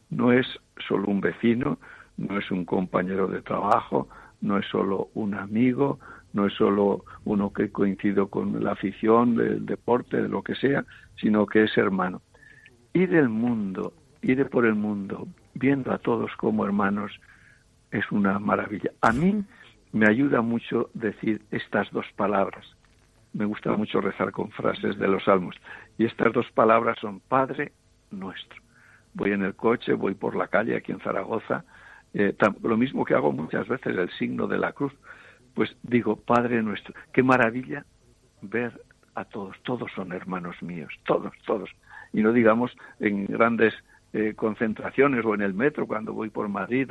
[0.10, 0.46] No es
[0.88, 1.80] solo un vecino,
[2.18, 4.10] no es un compañero de trabajo,
[4.42, 6.00] no es solo un amigo,
[6.34, 10.86] no es solo uno que coincido con la afición del deporte, de lo que sea,
[11.20, 12.22] sino que es hermano.
[12.94, 17.12] Y del mundo ir por el mundo viendo a todos como hermanos
[17.92, 18.92] es una maravilla.
[19.02, 19.44] A mí
[19.92, 22.66] me ayuda mucho decir estas dos palabras.
[23.34, 25.56] Me gusta mucho rezar con frases de los salmos.
[25.98, 27.72] Y estas dos palabras son Padre
[28.12, 28.62] nuestro.
[29.14, 31.64] Voy en el coche, voy por la calle aquí en Zaragoza.
[32.14, 34.94] Eh, lo mismo que hago muchas veces, el signo de la cruz.
[35.54, 36.94] Pues digo, Padre nuestro.
[37.14, 37.86] Qué maravilla
[38.42, 38.80] ver
[39.16, 39.58] a todos.
[39.64, 40.94] Todos son hermanos míos.
[41.06, 41.70] Todos, todos.
[42.14, 43.74] Y no digamos en grandes
[44.14, 46.90] eh, concentraciones o en el metro cuando voy por Madrid,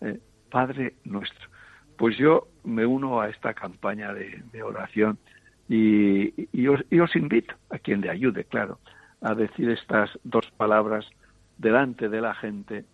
[0.00, 0.18] eh,
[0.50, 1.48] Padre nuestro.
[1.96, 5.18] Pues yo me uno a esta campaña de, oración
[5.68, 8.78] y, y, os, invito, a quien le ayude, claro,
[9.20, 11.06] a decir estas dos palabras
[11.56, 12.84] delante de la gente.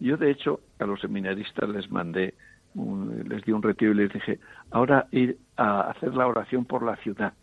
[0.00, 2.34] Yo, de hecho, a los seminaristas les mandé,
[2.74, 6.96] les di un retiro y les dije, ahora ir a hacer la oración por la
[6.96, 7.34] ciudad.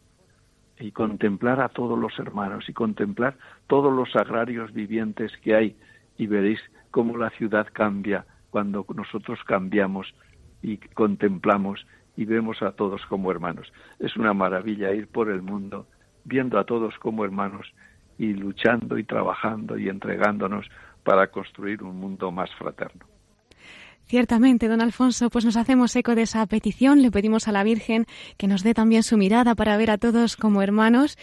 [0.82, 5.76] Y contemplar a todos los hermanos y contemplar todos los agrarios vivientes que hay
[6.18, 6.60] y veréis
[6.90, 10.14] cómo la ciudad cambia cuando nosotros cambiamos
[10.62, 11.86] y contemplamos
[12.18, 13.72] y vemos a todos como hermanos.
[14.00, 15.88] Es una maravilla ir por el mundo
[16.26, 17.72] viendo a todos como hermanos
[18.18, 20.68] y luchando y trabajando y entregándonos
[21.04, 23.11] para construir un mundo más fraterno.
[24.12, 28.08] Ciertamente, don Alfonso, pues nos hacemos eco de esa petición, le pedimos a la Virgen
[28.36, 31.18] que nos dé también su mirada para ver a todos como hermanos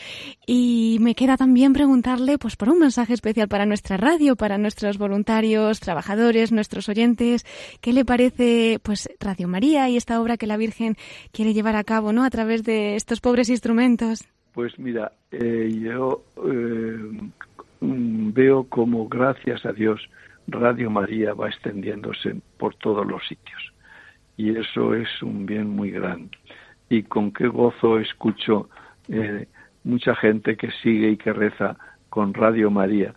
[0.46, 4.96] y me queda también preguntarle pues por un mensaje especial para nuestra radio, para nuestros
[4.96, 7.44] voluntarios, trabajadores, nuestros oyentes,
[7.82, 10.96] ¿qué le parece pues Radio María y esta obra que la Virgen
[11.30, 12.24] quiere llevar a cabo, ¿no?
[12.24, 14.24] a través de estos pobres instrumentos?
[14.54, 16.96] Pues mira, eh, yo eh,
[17.82, 20.00] veo como gracias a Dios
[20.48, 23.72] Radio María va extendiéndose por todos los sitios.
[24.36, 26.30] Y eso es un bien muy grande.
[26.88, 28.70] Y con qué gozo escucho
[29.08, 29.46] eh,
[29.84, 31.76] mucha gente que sigue y que reza
[32.08, 33.14] con Radio María.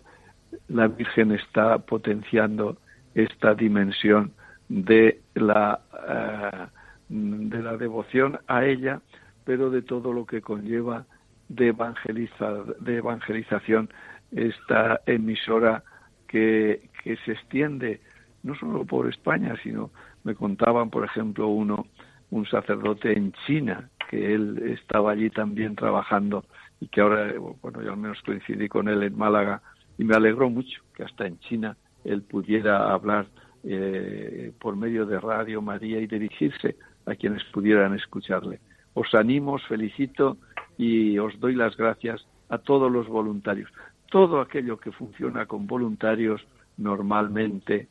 [0.68, 2.76] La Virgen está potenciando
[3.14, 4.32] esta dimensión
[4.68, 6.66] de la, eh,
[7.08, 9.00] de la devoción a ella,
[9.44, 11.06] pero de todo lo que conlleva
[11.48, 13.90] de, evangeliza, de evangelización
[14.30, 15.82] esta emisora
[16.26, 18.00] que, que se extiende
[18.42, 19.90] no solo por España, sino
[20.24, 21.86] me contaban, por ejemplo, uno,
[22.30, 26.44] un sacerdote en China, que él estaba allí también trabajando
[26.80, 27.32] y que ahora,
[27.62, 29.62] bueno, yo al menos coincidí con él en Málaga
[29.98, 33.26] y me alegró mucho que hasta en China él pudiera hablar
[33.64, 36.76] eh, por medio de Radio María y dirigirse
[37.06, 38.60] a quienes pudieran escucharle.
[38.94, 40.36] Os animo, os felicito
[40.76, 43.70] y os doy las gracias a todos los voluntarios.
[44.10, 46.44] Todo aquello que funciona con voluntarios
[46.76, 47.88] normalmente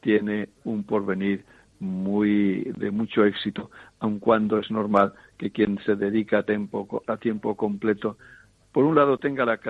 [0.00, 1.44] tiene un porvenir
[1.80, 7.16] muy de mucho éxito, aun cuando es normal que quien se dedica a tiempo, a
[7.16, 8.16] tiempo completo,
[8.72, 9.60] por un lado tenga las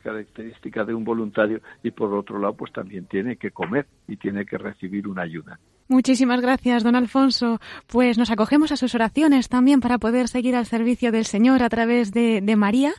[0.00, 4.46] características de un voluntario y por otro lado pues también tiene que comer y tiene
[4.46, 5.58] que recibir una ayuda.
[5.86, 7.60] Muchísimas gracias, don Alfonso.
[7.88, 11.68] Pues nos acogemos a sus oraciones también para poder seguir al servicio del Señor a
[11.68, 12.94] través de, María.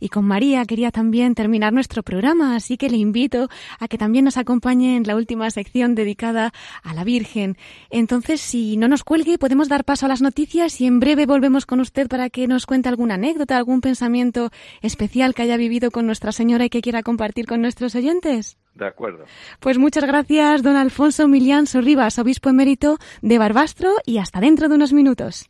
[0.00, 4.26] Y con María quería también terminar nuestro programa, así que le invito a que también
[4.26, 7.56] nos acompañe en la última sección dedicada a la Virgen.
[7.88, 11.64] Entonces, si no nos cuelgue, podemos dar paso a las noticias y en breve volvemos
[11.64, 14.50] con usted para que nos cuente alguna anécdota, algún pensamiento
[14.82, 18.58] especial que haya vivido con Nuestra Señora y que quiera compartir con nuestros oyentes.
[18.76, 19.24] De acuerdo.
[19.58, 24.74] Pues muchas gracias, don Alfonso Milián Sorribas, obispo emérito de Barbastro, y hasta dentro de
[24.74, 25.48] unos minutos.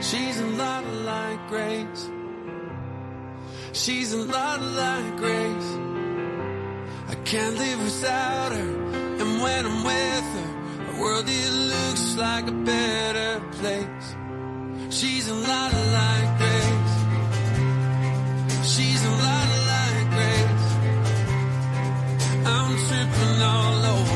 [0.00, 2.10] She's a lot like Grace.
[3.72, 5.78] She's a lot like Grace.
[7.08, 8.70] I can't live without her.
[9.20, 13.95] And when I'm with her, the world it looks like a better place.
[14.98, 16.96] She's a lot of like Grace.
[18.72, 20.68] She's a lot of like Grace.
[22.46, 24.15] I'm tripping all over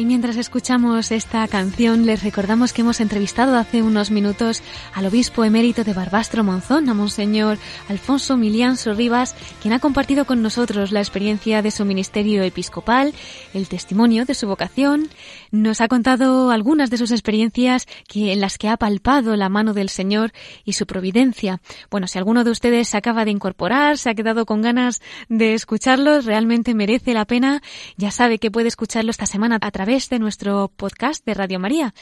[0.00, 4.62] Y mientras escuchamos esta canción, les recordamos que hemos entrevistado hace unos minutos
[4.94, 10.40] al obispo emérito de Barbastro Monzón, a Monseñor Alfonso Milián Sorribas, quien ha compartido con
[10.40, 13.12] nosotros la experiencia de su ministerio episcopal,
[13.52, 15.10] el testimonio de su vocación,
[15.50, 19.74] nos ha contado algunas de sus experiencias que, en las que ha palpado la mano
[19.74, 20.32] del Señor
[20.64, 21.60] y su providencia.
[21.90, 25.54] Bueno, si alguno de ustedes se acaba de incorporar, se ha quedado con ganas de
[25.54, 27.62] escucharlo, realmente merece la pena,
[27.96, 31.94] ya sabe que puede escucharlo esta semana a través de nuestro podcast de Radio María.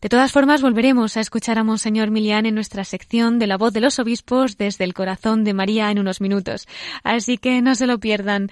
[0.00, 3.72] De todas formas, volveremos a escuchar a Monseñor Milián en nuestra sección de la voz
[3.72, 6.66] de los obispos desde el corazón de María en unos minutos.
[7.02, 8.50] Así que no se lo pierdan.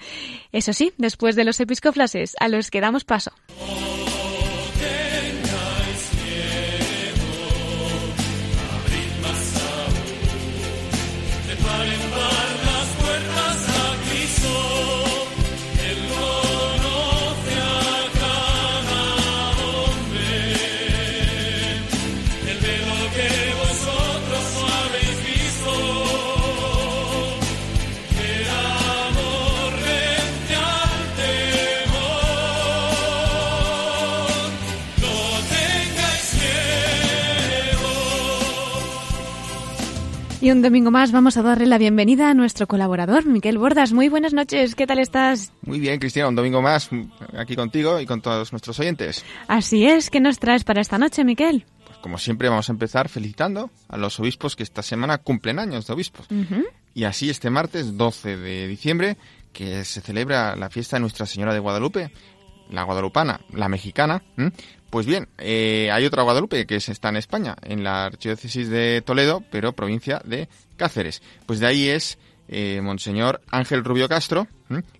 [0.51, 3.31] Eso sí, después de los episcoflases, a los que damos paso.
[40.45, 43.93] Y un domingo más vamos a darle la bienvenida a nuestro colaborador, Miquel Bordas.
[43.93, 45.51] Muy buenas noches, ¿qué tal estás?
[45.63, 46.87] Muy bien, Cristina, un domingo más
[47.35, 49.25] aquí contigo y con todos nuestros oyentes.
[49.47, 51.65] Así es, ¿qué nos traes para esta noche, Miquel?
[51.87, 55.87] Pues como siempre vamos a empezar felicitando a los obispos que esta semana cumplen años
[55.87, 56.27] de obispos.
[56.93, 59.17] Y así este martes 12 de diciembre,
[59.51, 62.11] que se celebra la fiesta de Nuestra Señora de Guadalupe,
[62.69, 64.21] la guadalupana, la mexicana,
[64.95, 69.43] pues bien, eh, hay otra Guadalupe que está en España, en la archidiócesis de Toledo,
[69.51, 71.21] pero provincia de Cáceres.
[71.45, 72.17] Pues de ahí es
[72.47, 74.47] eh, Monseñor Ángel Rubio Castro,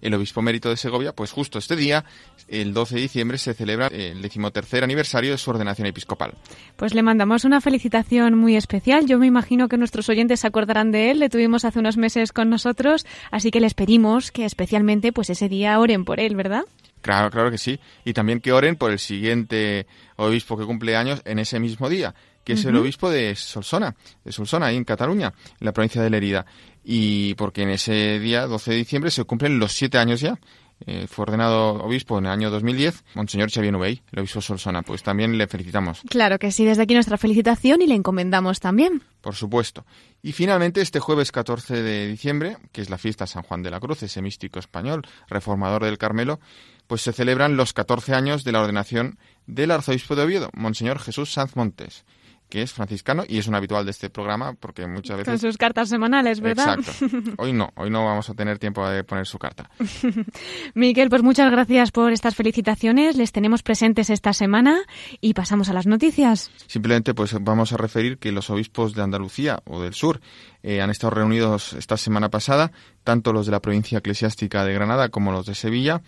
[0.02, 2.04] el obispo mérito de Segovia, pues justo este día,
[2.50, 6.34] el 12 de diciembre, se celebra el decimotercer aniversario de su ordenación episcopal.
[6.76, 9.06] Pues le mandamos una felicitación muy especial.
[9.06, 11.20] Yo me imagino que nuestros oyentes se acordarán de él.
[11.20, 15.48] Le tuvimos hace unos meses con nosotros, así que les pedimos que especialmente, pues ese
[15.48, 16.66] día oren por él, ¿verdad?
[17.06, 17.80] Claro, claro que sí.
[18.04, 19.86] Y también que oren por el siguiente
[20.16, 24.32] obispo que cumple años en ese mismo día, que es el obispo de Solsona, de
[24.32, 26.48] Solsona, ahí en Cataluña, en la provincia de Lerida.
[26.84, 30.40] Y porque en ese día, 12 de diciembre, se cumplen los siete años ya.
[30.86, 34.82] Eh, fue ordenado obispo en el año 2010, Monseñor Xavier Nubey, el obispo Solsona.
[34.82, 36.02] Pues también le felicitamos.
[36.10, 39.02] Claro que sí, desde aquí nuestra felicitación y le encomendamos también.
[39.22, 39.86] Por supuesto.
[40.22, 43.80] Y finalmente, este jueves 14 de diciembre, que es la fiesta San Juan de la
[43.80, 46.40] Cruz, ese místico español, reformador del Carmelo,
[46.88, 49.18] pues se celebran los 14 años de la ordenación
[49.48, 52.06] del arzobispo de Oviedo, Monseñor Jesús Sanz Montes
[52.50, 55.32] que es franciscano y es un habitual de este programa porque muchas veces...
[55.32, 56.80] Con sus cartas semanales, ¿verdad?
[56.80, 57.34] Exacto.
[57.38, 59.70] Hoy no, hoy no vamos a tener tiempo de poner su carta.
[60.74, 63.16] Miquel, pues muchas gracias por estas felicitaciones.
[63.18, 64.82] Les tenemos presentes esta semana
[65.22, 66.52] y pasamos a las noticias.
[66.68, 70.22] Simplemente pues vamos a referir que los obispos de Andalucía o del sur
[70.68, 72.72] eh, han estado reunidos esta semana pasada,
[73.04, 76.02] tanto los de la provincia eclesiástica de Granada como los de Sevilla,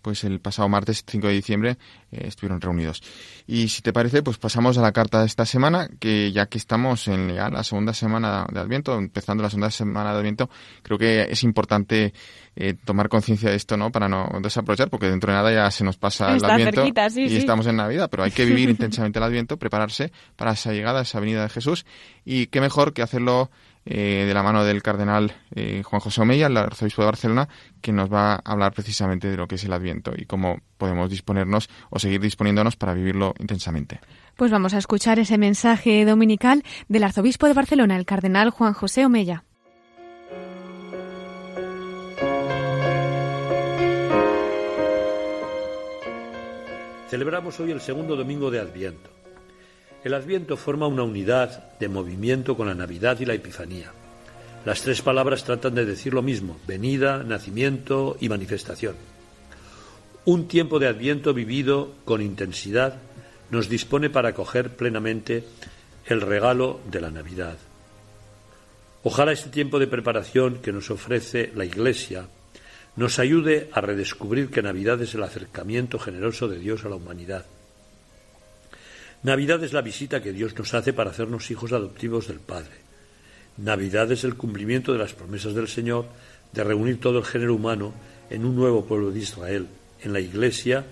[0.00, 1.70] pues el pasado martes 5 de diciembre
[2.12, 3.02] eh, estuvieron reunidos.
[3.48, 6.56] Y si te parece, pues pasamos a la carta de esta semana, que ya que
[6.56, 10.50] estamos en la segunda semana de Adviento, empezando la segunda semana de Adviento,
[10.84, 12.14] creo que es importante
[12.54, 13.90] eh, tomar conciencia de esto, ¿no?
[13.90, 16.86] Para no desaprovechar, porque dentro de nada ya se nos pasa el Adviento
[17.16, 21.00] y estamos en Navidad, pero hay que vivir intensamente el Adviento, prepararse para esa llegada,
[21.00, 21.84] esa venida de Jesús,
[22.24, 23.50] y qué mejor que hacerlo
[23.86, 27.48] eh, de la mano del cardenal eh, Juan José Omeya, el arzobispo de Barcelona,
[27.80, 31.08] que nos va a hablar precisamente de lo que es el Adviento y cómo podemos
[31.08, 34.00] disponernos o seguir disponiéndonos para vivirlo intensamente.
[34.36, 39.06] Pues vamos a escuchar ese mensaje dominical del arzobispo de Barcelona, el cardenal Juan José
[39.06, 39.44] Omeya.
[47.08, 49.15] Celebramos hoy el segundo domingo de Adviento.
[50.06, 53.90] El Adviento forma una unidad de movimiento con la Navidad y la Epifanía.
[54.64, 58.94] Las tres palabras tratan de decir lo mismo, venida, nacimiento y manifestación.
[60.24, 63.00] Un tiempo de Adviento vivido con intensidad
[63.50, 65.42] nos dispone para acoger plenamente
[66.06, 67.58] el regalo de la Navidad.
[69.02, 72.28] Ojalá este tiempo de preparación que nos ofrece la Iglesia
[72.94, 77.44] nos ayude a redescubrir que Navidad es el acercamiento generoso de Dios a la humanidad
[79.22, 82.86] Navidad es la visita que Dios nos hace para hacernos hijos adoptivos del Padre.
[83.58, 86.06] Navidad es el cumplimiento de las promesas del Señor
[86.52, 87.94] de reunir todo el género humano
[88.30, 89.66] en un nuevo pueblo de Israel,
[90.02, 90.84] en la Iglesia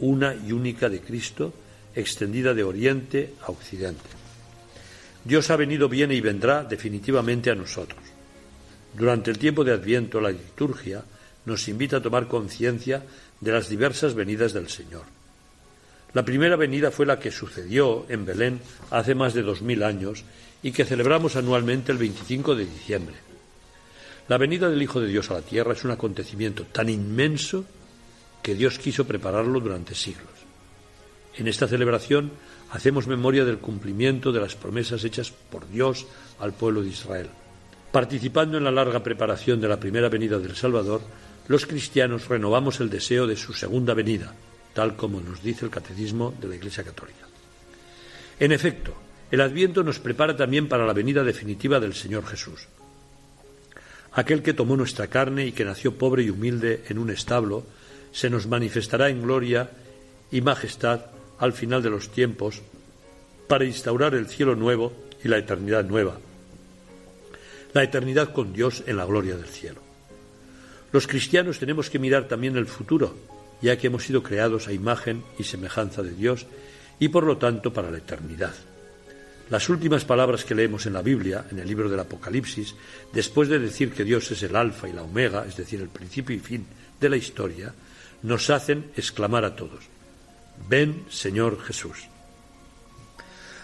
[0.00, 1.52] una y única de Cristo,
[1.94, 4.08] extendida de Oriente a Occidente.
[5.24, 8.00] Dios ha venido, viene y vendrá definitivamente a nosotros.
[8.96, 11.04] Durante el tiempo de Adviento, la liturgia
[11.46, 13.02] nos invita a tomar conciencia
[13.40, 15.04] de las diversas venidas del Señor.
[16.14, 18.60] La primera venida fue la que sucedió en Belén
[18.90, 20.24] hace más de dos mil años
[20.62, 23.14] y que celebramos anualmente el 25 de diciembre.
[24.28, 27.64] La venida del Hijo de Dios a la tierra es un acontecimiento tan inmenso
[28.42, 30.28] que Dios quiso prepararlo durante siglos.
[31.36, 32.30] En esta celebración
[32.72, 36.06] hacemos memoria del cumplimiento de las promesas hechas por Dios
[36.40, 37.28] al pueblo de Israel.
[37.90, 41.00] Participando en la larga preparación de la primera venida del Salvador,
[41.48, 44.34] los cristianos renovamos el deseo de su segunda venida,
[44.74, 47.26] tal como nos dice el Catecismo de la Iglesia Católica.
[48.38, 48.94] En efecto,
[49.30, 52.68] el Adviento nos prepara también para la venida definitiva del Señor Jesús.
[54.12, 57.64] Aquel que tomó nuestra carne y que nació pobre y humilde en un establo,
[58.12, 59.70] se nos manifestará en gloria
[60.30, 61.06] y majestad
[61.38, 62.60] al final de los tiempos
[63.48, 64.92] para instaurar el cielo nuevo
[65.24, 66.18] y la eternidad nueva,
[67.72, 69.80] la eternidad con Dios en la gloria del cielo.
[70.92, 73.16] Los cristianos tenemos que mirar también el futuro,
[73.62, 76.46] ya que hemos sido creados a imagen y semejanza de Dios
[76.98, 78.54] y por lo tanto para la eternidad.
[79.50, 82.74] Las últimas palabras que leemos en la Biblia, en el libro del Apocalipsis,
[83.12, 86.34] después de decir que Dios es el alfa y la omega, es decir, el principio
[86.34, 86.66] y fin
[87.00, 87.72] de la historia,
[88.22, 89.84] nos hacen exclamar a todos,
[90.68, 92.08] ven Señor Jesús.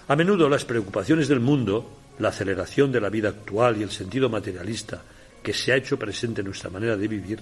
[0.09, 4.29] A menudo las preocupaciones del mundo la aceleración de la vida actual y el sentido
[4.29, 5.03] materialista
[5.43, 7.41] que se ha hecho presente en nuestra manera de vivir,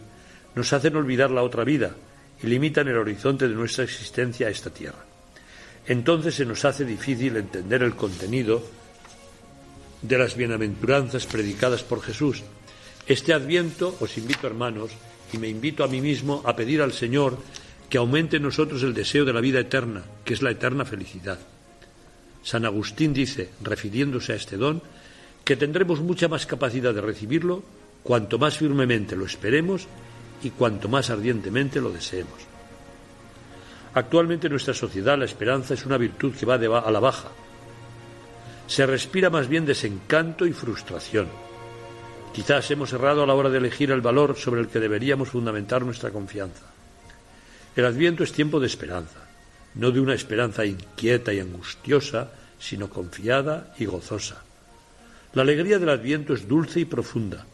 [0.54, 1.94] nos hacen olvidar la otra vida
[2.43, 5.05] y limitan el horizonte de nuestra existencia a esta tierra.
[5.87, 8.62] Entonces se nos hace difícil entender el contenido
[10.03, 12.43] de las bienaventuranzas predicadas por Jesús.
[13.07, 14.91] Este adviento os invito, hermanos,
[15.32, 17.39] y me invito a mí mismo a pedir al Señor
[17.89, 21.39] que aumente en nosotros el deseo de la vida eterna, que es la eterna felicidad.
[22.43, 24.82] San Agustín dice, refiriéndose a este don,
[25.45, 27.62] que tendremos mucha más capacidad de recibirlo
[28.03, 29.87] cuanto más firmemente lo esperemos
[30.43, 32.47] y cuanto más ardientemente lo deseemos.
[33.95, 37.28] Actualmente en nuestra sociedad la esperanza es una virtud que va a la baja.
[38.66, 41.28] Se respira más bien desencanto y frustración.
[42.34, 45.82] Quizás hemos errado a la hora de elegir el valor sobre el que deberíamos fundamentar
[45.82, 46.66] nuestra confianza.
[47.74, 49.20] El adviento es tiempo de esperanza,
[49.74, 54.43] no de una esperanza inquieta y angustiosa, sino confiada y gozosa.
[55.32, 57.47] La alegría del adviento es dulce y profunda,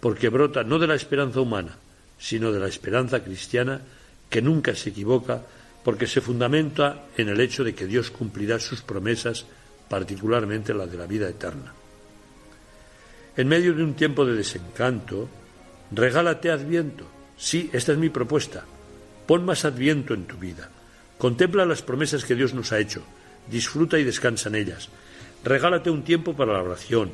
[0.00, 1.76] porque brota no de la esperanza humana,
[2.20, 3.80] sino de la esperanza cristiana
[4.28, 5.42] que nunca se equivoca,
[5.82, 9.46] porque se fundamenta en el hecho de que Dios cumplirá sus promesas,
[9.88, 11.72] particularmente las de la vida eterna.
[13.36, 15.28] En medio de un tiempo de desencanto,
[15.90, 17.06] regálate adviento.
[17.38, 18.64] Sí, esta es mi propuesta.
[19.26, 20.68] Pon más adviento en tu vida.
[21.16, 23.02] Contempla las promesas que Dios nos ha hecho.
[23.50, 24.90] Disfruta y descansa en ellas.
[25.42, 27.10] Regálate un tiempo para la oración,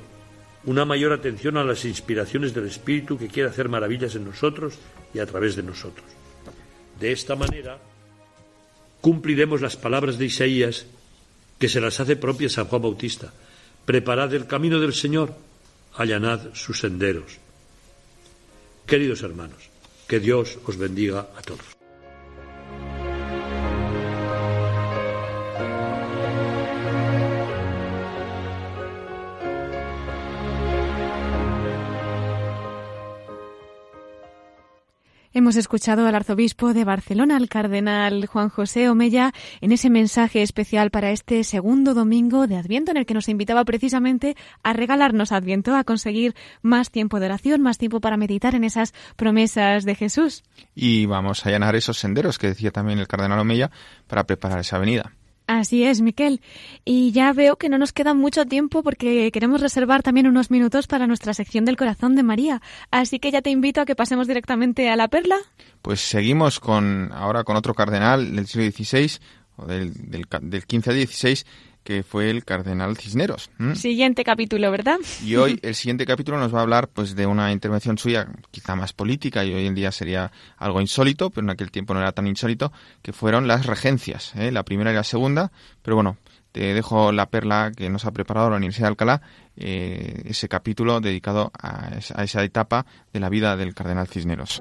[0.67, 4.75] una mayor atención a las inspiraciones del Espíritu que quiere hacer maravillas en nosotros
[5.15, 6.07] y a través de nosotros.
[7.01, 7.79] De esta manera,
[9.01, 10.87] cumpliremos las palabras de Isaías
[11.59, 13.33] que se las hace propias a Juan Bautista.
[13.85, 15.35] Preparad el camino del Señor,
[15.95, 17.39] allanad sus senderos.
[18.87, 19.71] Queridos hermanos,
[20.09, 21.76] que Dios os bendiga a todos.
[35.37, 40.91] Hemos escuchado al arzobispo de Barcelona, al cardenal Juan José Omeya, en ese mensaje especial
[40.91, 45.77] para este segundo domingo de Adviento, en el que nos invitaba precisamente a regalarnos Adviento,
[45.77, 50.43] a conseguir más tiempo de oración, más tiempo para meditar en esas promesas de Jesús.
[50.75, 53.71] Y vamos a allanar esos senderos que decía también el cardenal Omeya
[54.07, 55.13] para preparar esa venida.
[55.47, 56.41] Así es, Miquel.
[56.85, 60.87] Y ya veo que no nos queda mucho tiempo porque queremos reservar también unos minutos
[60.87, 62.61] para nuestra sección del corazón de María.
[62.91, 65.37] Así que ya te invito a que pasemos directamente a la perla.
[65.83, 69.19] Pues seguimos con ahora con otro cardenal del siglo XVI,
[69.57, 71.47] o del, del, del 15 al 16,
[71.87, 73.49] que fue el cardenal Cisneros.
[73.75, 74.99] Siguiente capítulo, ¿verdad?
[75.25, 78.75] Y hoy el siguiente capítulo nos va a hablar pues de una intervención suya quizá
[78.75, 82.11] más política y hoy en día sería algo insólito, pero en aquel tiempo no era
[82.11, 82.73] tan insólito,
[83.03, 84.51] que fueron las regencias, ¿eh?
[84.51, 86.17] la primera y la segunda, pero bueno,
[86.51, 89.23] te dejo la perla que nos ha preparado la Universidad de Alcalá,
[89.57, 94.61] eh, ese capítulo dedicado a esa, a esa etapa de la vida del cardenal Cisneros.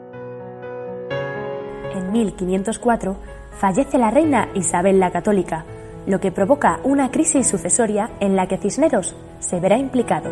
[1.91, 3.19] En 1504
[3.59, 5.65] fallece la reina Isabel la Católica,
[6.05, 10.29] lo que provoca una crisis sucesoria en la que Cisneros se verá implicado.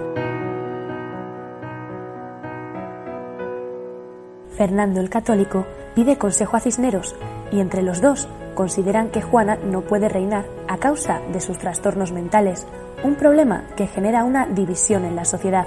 [4.56, 5.66] Fernando el Católico
[5.96, 7.16] pide consejo a Cisneros
[7.52, 12.12] y entre los dos consideran que Juana no puede reinar a causa de sus trastornos
[12.12, 12.66] mentales,
[13.04, 15.66] un problema que genera una división en la sociedad.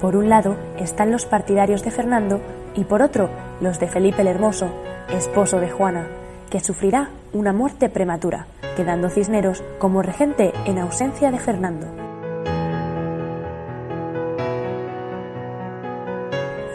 [0.00, 2.40] Por un lado están los partidarios de Fernando
[2.74, 4.68] y por otro los de Felipe el Hermoso,
[5.10, 6.06] esposo de Juana,
[6.50, 8.46] que sufrirá una muerte prematura,
[8.76, 11.86] quedando Cisneros como regente en ausencia de Fernando.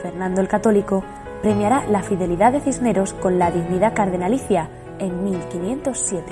[0.01, 1.03] Fernando el Católico
[1.41, 6.25] premiará la fidelidad de Cisneros con la dignidad cardenalicia en 1507.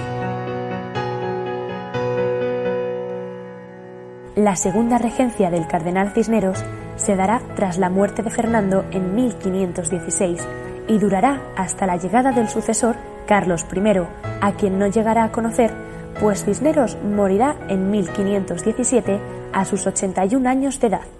[4.35, 6.63] La segunda regencia del cardenal Cisneros
[6.95, 10.47] se dará tras la muerte de Fernando en 1516
[10.87, 12.95] y durará hasta la llegada del sucesor
[13.29, 13.99] Carlos I,
[14.41, 15.71] a quien no llegará a conocer,
[16.19, 19.19] pues Cisneros morirá en 1517
[19.53, 21.18] a sus 81 años de edad.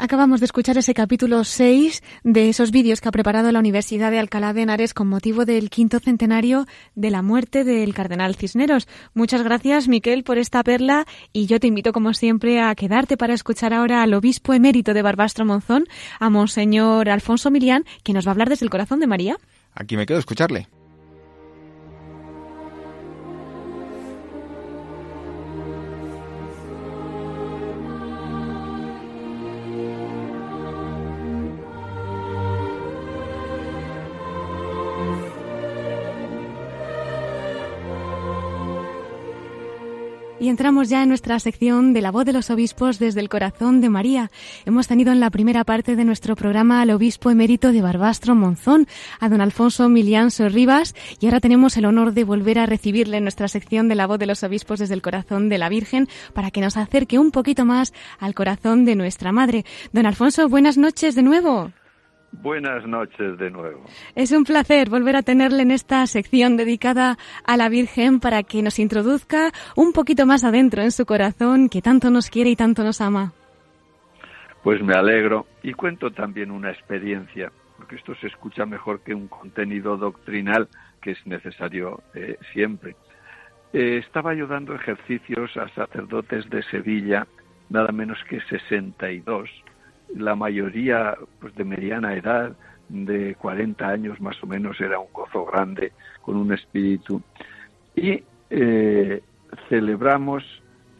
[0.00, 4.20] Acabamos de escuchar ese capítulo 6 de esos vídeos que ha preparado la Universidad de
[4.20, 8.86] Alcalá de Henares con motivo del quinto centenario de la muerte del cardenal Cisneros.
[9.12, 13.34] Muchas gracias, Miquel, por esta perla y yo te invito, como siempre, a quedarte para
[13.34, 15.88] escuchar ahora al obispo emérito de Barbastro Monzón,
[16.20, 19.36] a Monseñor Alfonso Milián, que nos va a hablar desde el corazón de María.
[19.74, 20.68] Aquí me quedo a escucharle.
[40.48, 43.90] Entramos ya en nuestra sección de la voz de los obispos desde el corazón de
[43.90, 44.30] María.
[44.64, 48.88] Hemos tenido en la primera parte de nuestro programa al obispo emérito de Barbastro Monzón,
[49.20, 53.24] a don Alfonso Milián Rivas, y ahora tenemos el honor de volver a recibirle en
[53.24, 56.50] nuestra sección de la voz de los obispos desde el corazón de la Virgen para
[56.50, 59.64] que nos acerque un poquito más al corazón de nuestra Madre.
[59.92, 61.72] Don Alfonso, buenas noches de nuevo.
[62.32, 63.84] Buenas noches de nuevo.
[64.14, 68.62] Es un placer volver a tenerle en esta sección dedicada a la Virgen para que
[68.62, 72.84] nos introduzca un poquito más adentro en su corazón que tanto nos quiere y tanto
[72.84, 73.32] nos ama.
[74.62, 79.28] Pues me alegro y cuento también una experiencia, porque esto se escucha mejor que un
[79.28, 80.68] contenido doctrinal
[81.00, 82.96] que es necesario eh, siempre.
[83.72, 87.26] Eh, estaba yo dando ejercicios a sacerdotes de Sevilla,
[87.68, 89.48] nada menos que 62,
[90.14, 92.56] la mayoría pues de mediana edad,
[92.88, 95.92] de 40 años más o menos, era un gozo grande,
[96.22, 97.22] con un espíritu.
[97.94, 99.22] Y eh,
[99.68, 100.44] celebramos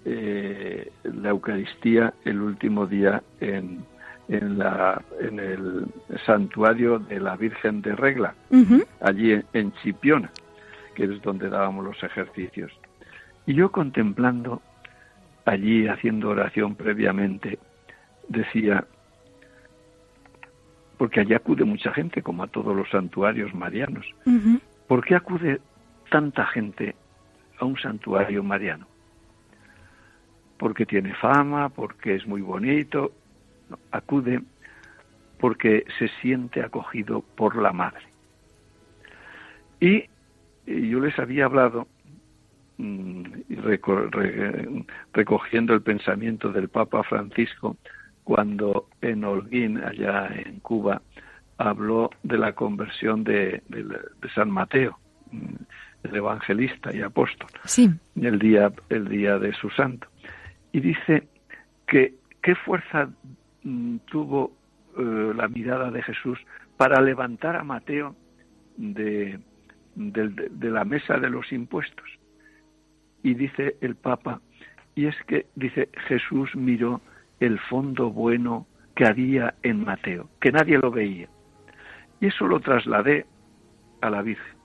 [0.04, 3.84] eh, la Eucaristía el último día en,
[4.28, 5.86] en, la, en el
[6.26, 8.34] santuario de la Virgen de Regla,
[9.00, 10.30] allí en, en Chipiona,
[10.94, 12.72] que es donde dábamos los ejercicios.
[13.46, 14.60] Y yo contemplando
[15.46, 17.58] allí, haciendo oración previamente,
[18.28, 18.84] decía,
[20.98, 24.04] porque allí acude mucha gente, como a todos los santuarios marianos.
[24.88, 25.60] ¿Por qué acude
[26.10, 26.96] tanta gente
[27.58, 28.86] a un santuario mariano?
[30.58, 33.12] Porque tiene fama, porque es muy bonito.
[33.92, 34.40] acude
[35.38, 38.02] porque se siente acogido por la madre.
[39.78, 40.04] Y,
[40.66, 41.86] yo les había hablado,
[42.78, 43.22] mm,
[45.12, 47.76] recogiendo el pensamiento del Papa Francisco,
[48.28, 51.00] cuando en Holguín, allá en Cuba,
[51.56, 53.62] habló de la conversión de,
[54.34, 54.98] San Mateo,
[56.02, 57.88] el evangelista y apóstol, sí.
[58.16, 60.08] el día el día de su santo,
[60.72, 61.26] y dice
[61.86, 63.08] que qué fuerza
[63.62, 64.52] mm, tuvo
[64.98, 66.38] eh, la mirada de Jesús
[66.76, 68.14] para levantar a Mateo
[68.76, 69.40] de,
[69.94, 72.06] de la mesa de los impuestos.
[73.22, 74.42] Y dice el Papa,
[74.94, 77.00] y es que dice Jesús miró
[77.40, 81.28] el fondo bueno que había en Mateo, que nadie lo veía.
[82.20, 83.26] Y eso lo trasladé
[84.00, 84.56] a la Virgen.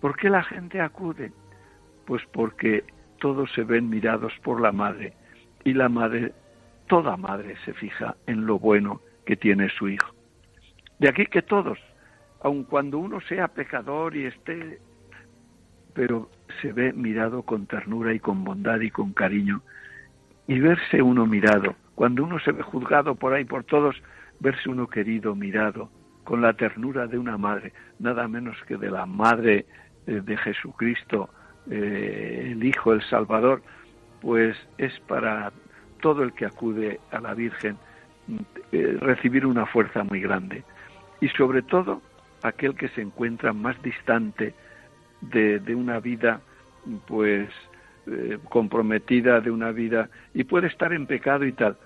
[0.00, 1.32] ¿Por qué la gente acude?
[2.06, 2.84] Pues porque
[3.18, 5.14] todos se ven mirados por la madre
[5.64, 6.32] y la madre,
[6.88, 10.14] toda madre se fija en lo bueno que tiene su hijo.
[10.98, 11.78] De aquí que todos,
[12.42, 14.78] aun cuando uno sea pecador y esté,
[15.94, 19.62] pero se ve mirado con ternura y con bondad y con cariño,
[20.46, 23.94] y verse uno mirado cuando uno se ve juzgado por ahí por todos,
[24.38, 25.90] verse uno querido, mirado,
[26.24, 29.66] con la ternura de una madre, nada menos que de la madre
[30.06, 31.28] eh, de Jesucristo,
[31.70, 33.60] eh, el Hijo, el Salvador,
[34.22, 35.52] pues es para
[36.00, 37.76] todo el que acude a la Virgen
[38.72, 40.64] eh, recibir una fuerza muy grande.
[41.20, 42.00] Y sobre todo
[42.42, 44.54] aquel que se encuentra más distante
[45.20, 46.40] de, de una vida,
[47.06, 47.50] pues
[48.48, 51.76] comprometida, de una vida, y puede estar en pecado y tal,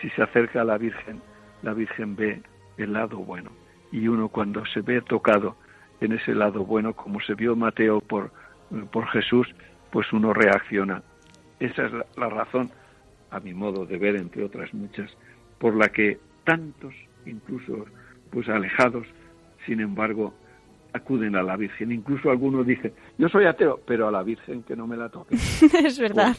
[0.00, 1.20] si se acerca a la Virgen,
[1.62, 2.42] la Virgen ve
[2.76, 3.50] el lado bueno.
[3.92, 5.56] Y uno cuando se ve tocado
[6.00, 8.30] en ese lado bueno, como se vio Mateo por,
[8.90, 9.48] por Jesús,
[9.90, 11.02] pues uno reacciona.
[11.58, 12.70] Esa es la, razón,
[13.30, 15.10] a mi modo de ver, entre otras muchas,
[15.58, 16.94] por la que tantos,
[17.24, 17.86] incluso
[18.30, 19.06] pues alejados,
[19.64, 20.34] sin embargo,
[20.96, 21.92] acuden a la Virgen.
[21.92, 25.34] Incluso algunos dicen, yo soy ateo, pero a la Virgen que no me la toque.
[25.84, 26.36] es verdad.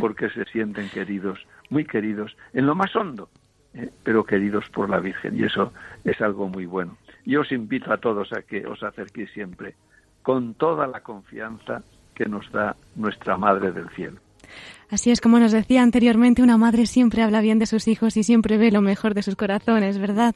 [0.00, 1.38] Porque se sienten queridos,
[1.70, 3.28] muy queridos, en lo más hondo,
[3.74, 3.90] ¿eh?
[4.02, 5.36] pero queridos por la Virgen.
[5.38, 5.72] Y eso
[6.04, 6.96] es algo muy bueno.
[7.24, 9.74] Yo os invito a todos a que os acerquéis siempre
[10.22, 11.82] con toda la confianza
[12.14, 14.18] que nos da nuestra Madre del Cielo.
[14.90, 18.22] Así es como nos decía anteriormente, una madre siempre habla bien de sus hijos y
[18.22, 20.34] siempre ve lo mejor de sus corazones, ¿verdad?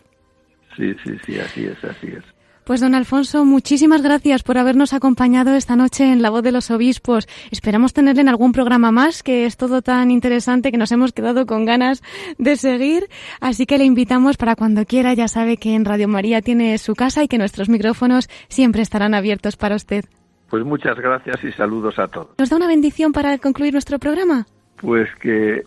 [0.76, 2.24] Sí, sí, sí, así es, así es.
[2.68, 6.70] Pues don Alfonso, muchísimas gracias por habernos acompañado esta noche en La Voz de los
[6.70, 7.26] Obispos.
[7.50, 11.46] Esperamos tenerle en algún programa más, que es todo tan interesante que nos hemos quedado
[11.46, 12.02] con ganas
[12.36, 13.08] de seguir.
[13.40, 15.14] Así que le invitamos para cuando quiera.
[15.14, 19.14] Ya sabe que en Radio María tiene su casa y que nuestros micrófonos siempre estarán
[19.14, 20.04] abiertos para usted.
[20.50, 22.34] Pues muchas gracias y saludos a todos.
[22.36, 24.46] ¿Nos da una bendición para concluir nuestro programa?
[24.76, 25.62] Pues que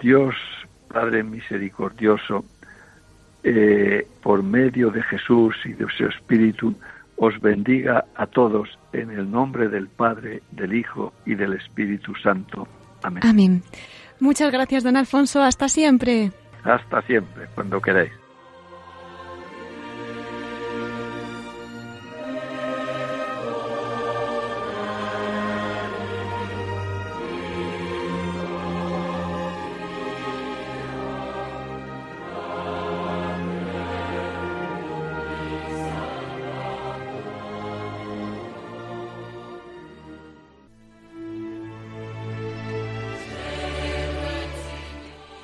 [0.00, 0.36] Dios,
[0.86, 2.44] Padre misericordioso,
[3.48, 6.74] eh, por medio de Jesús y de su Espíritu,
[7.16, 12.66] os bendiga a todos en el nombre del Padre, del Hijo y del Espíritu Santo.
[13.04, 13.22] Amén.
[13.24, 13.62] Amén.
[14.18, 15.42] Muchas gracias, don Alfonso.
[15.42, 16.32] Hasta siempre.
[16.64, 18.10] Hasta siempre, cuando queráis.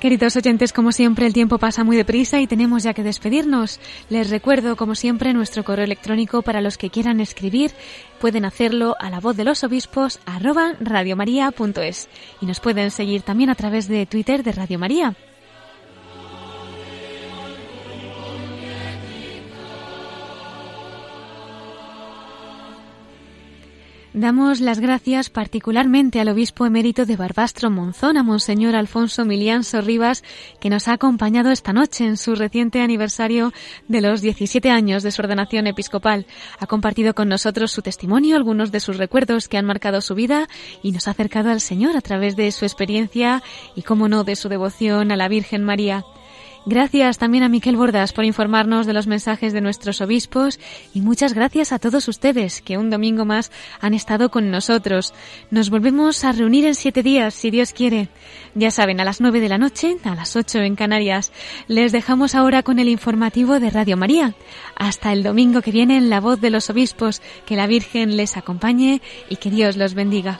[0.03, 3.79] Queridos oyentes, como siempre, el tiempo pasa muy deprisa y tenemos ya que despedirnos.
[4.09, 7.71] Les recuerdo, como siempre, nuestro correo electrónico para los que quieran escribir.
[8.19, 12.09] Pueden hacerlo a la voz de los obispos arroba radiomaria.es
[12.41, 15.15] y nos pueden seguir también a través de Twitter de Radio María.
[24.15, 30.23] Damos las gracias particularmente al obispo emérito de Barbastro Monzón, a Monseñor Alfonso Milián Sorribas,
[30.59, 33.51] que nos ha acompañado esta noche en su reciente aniversario
[33.87, 36.27] de los 17 años de su ordenación episcopal.
[36.59, 40.47] Ha compartido con nosotros su testimonio, algunos de sus recuerdos que han marcado su vida
[40.83, 43.41] y nos ha acercado al Señor a través de su experiencia
[43.75, 46.05] y, como no, de su devoción a la Virgen María.
[46.65, 50.61] Gracias también a Miquel Bordas por informarnos de los mensajes de nuestros obispos
[50.93, 53.51] y muchas gracias a todos ustedes que un domingo más
[53.81, 55.13] han estado con nosotros.
[55.51, 58.07] Nos volvemos a reunir en siete días, si Dios quiere.
[58.55, 61.33] Ya saben, a las nueve de la noche, a las ocho en Canarias.
[61.67, 64.33] Les dejamos ahora con el informativo de Radio María.
[64.77, 67.21] Hasta el domingo que viene en la voz de los obispos.
[67.45, 70.39] Que la Virgen les acompañe y que Dios los bendiga.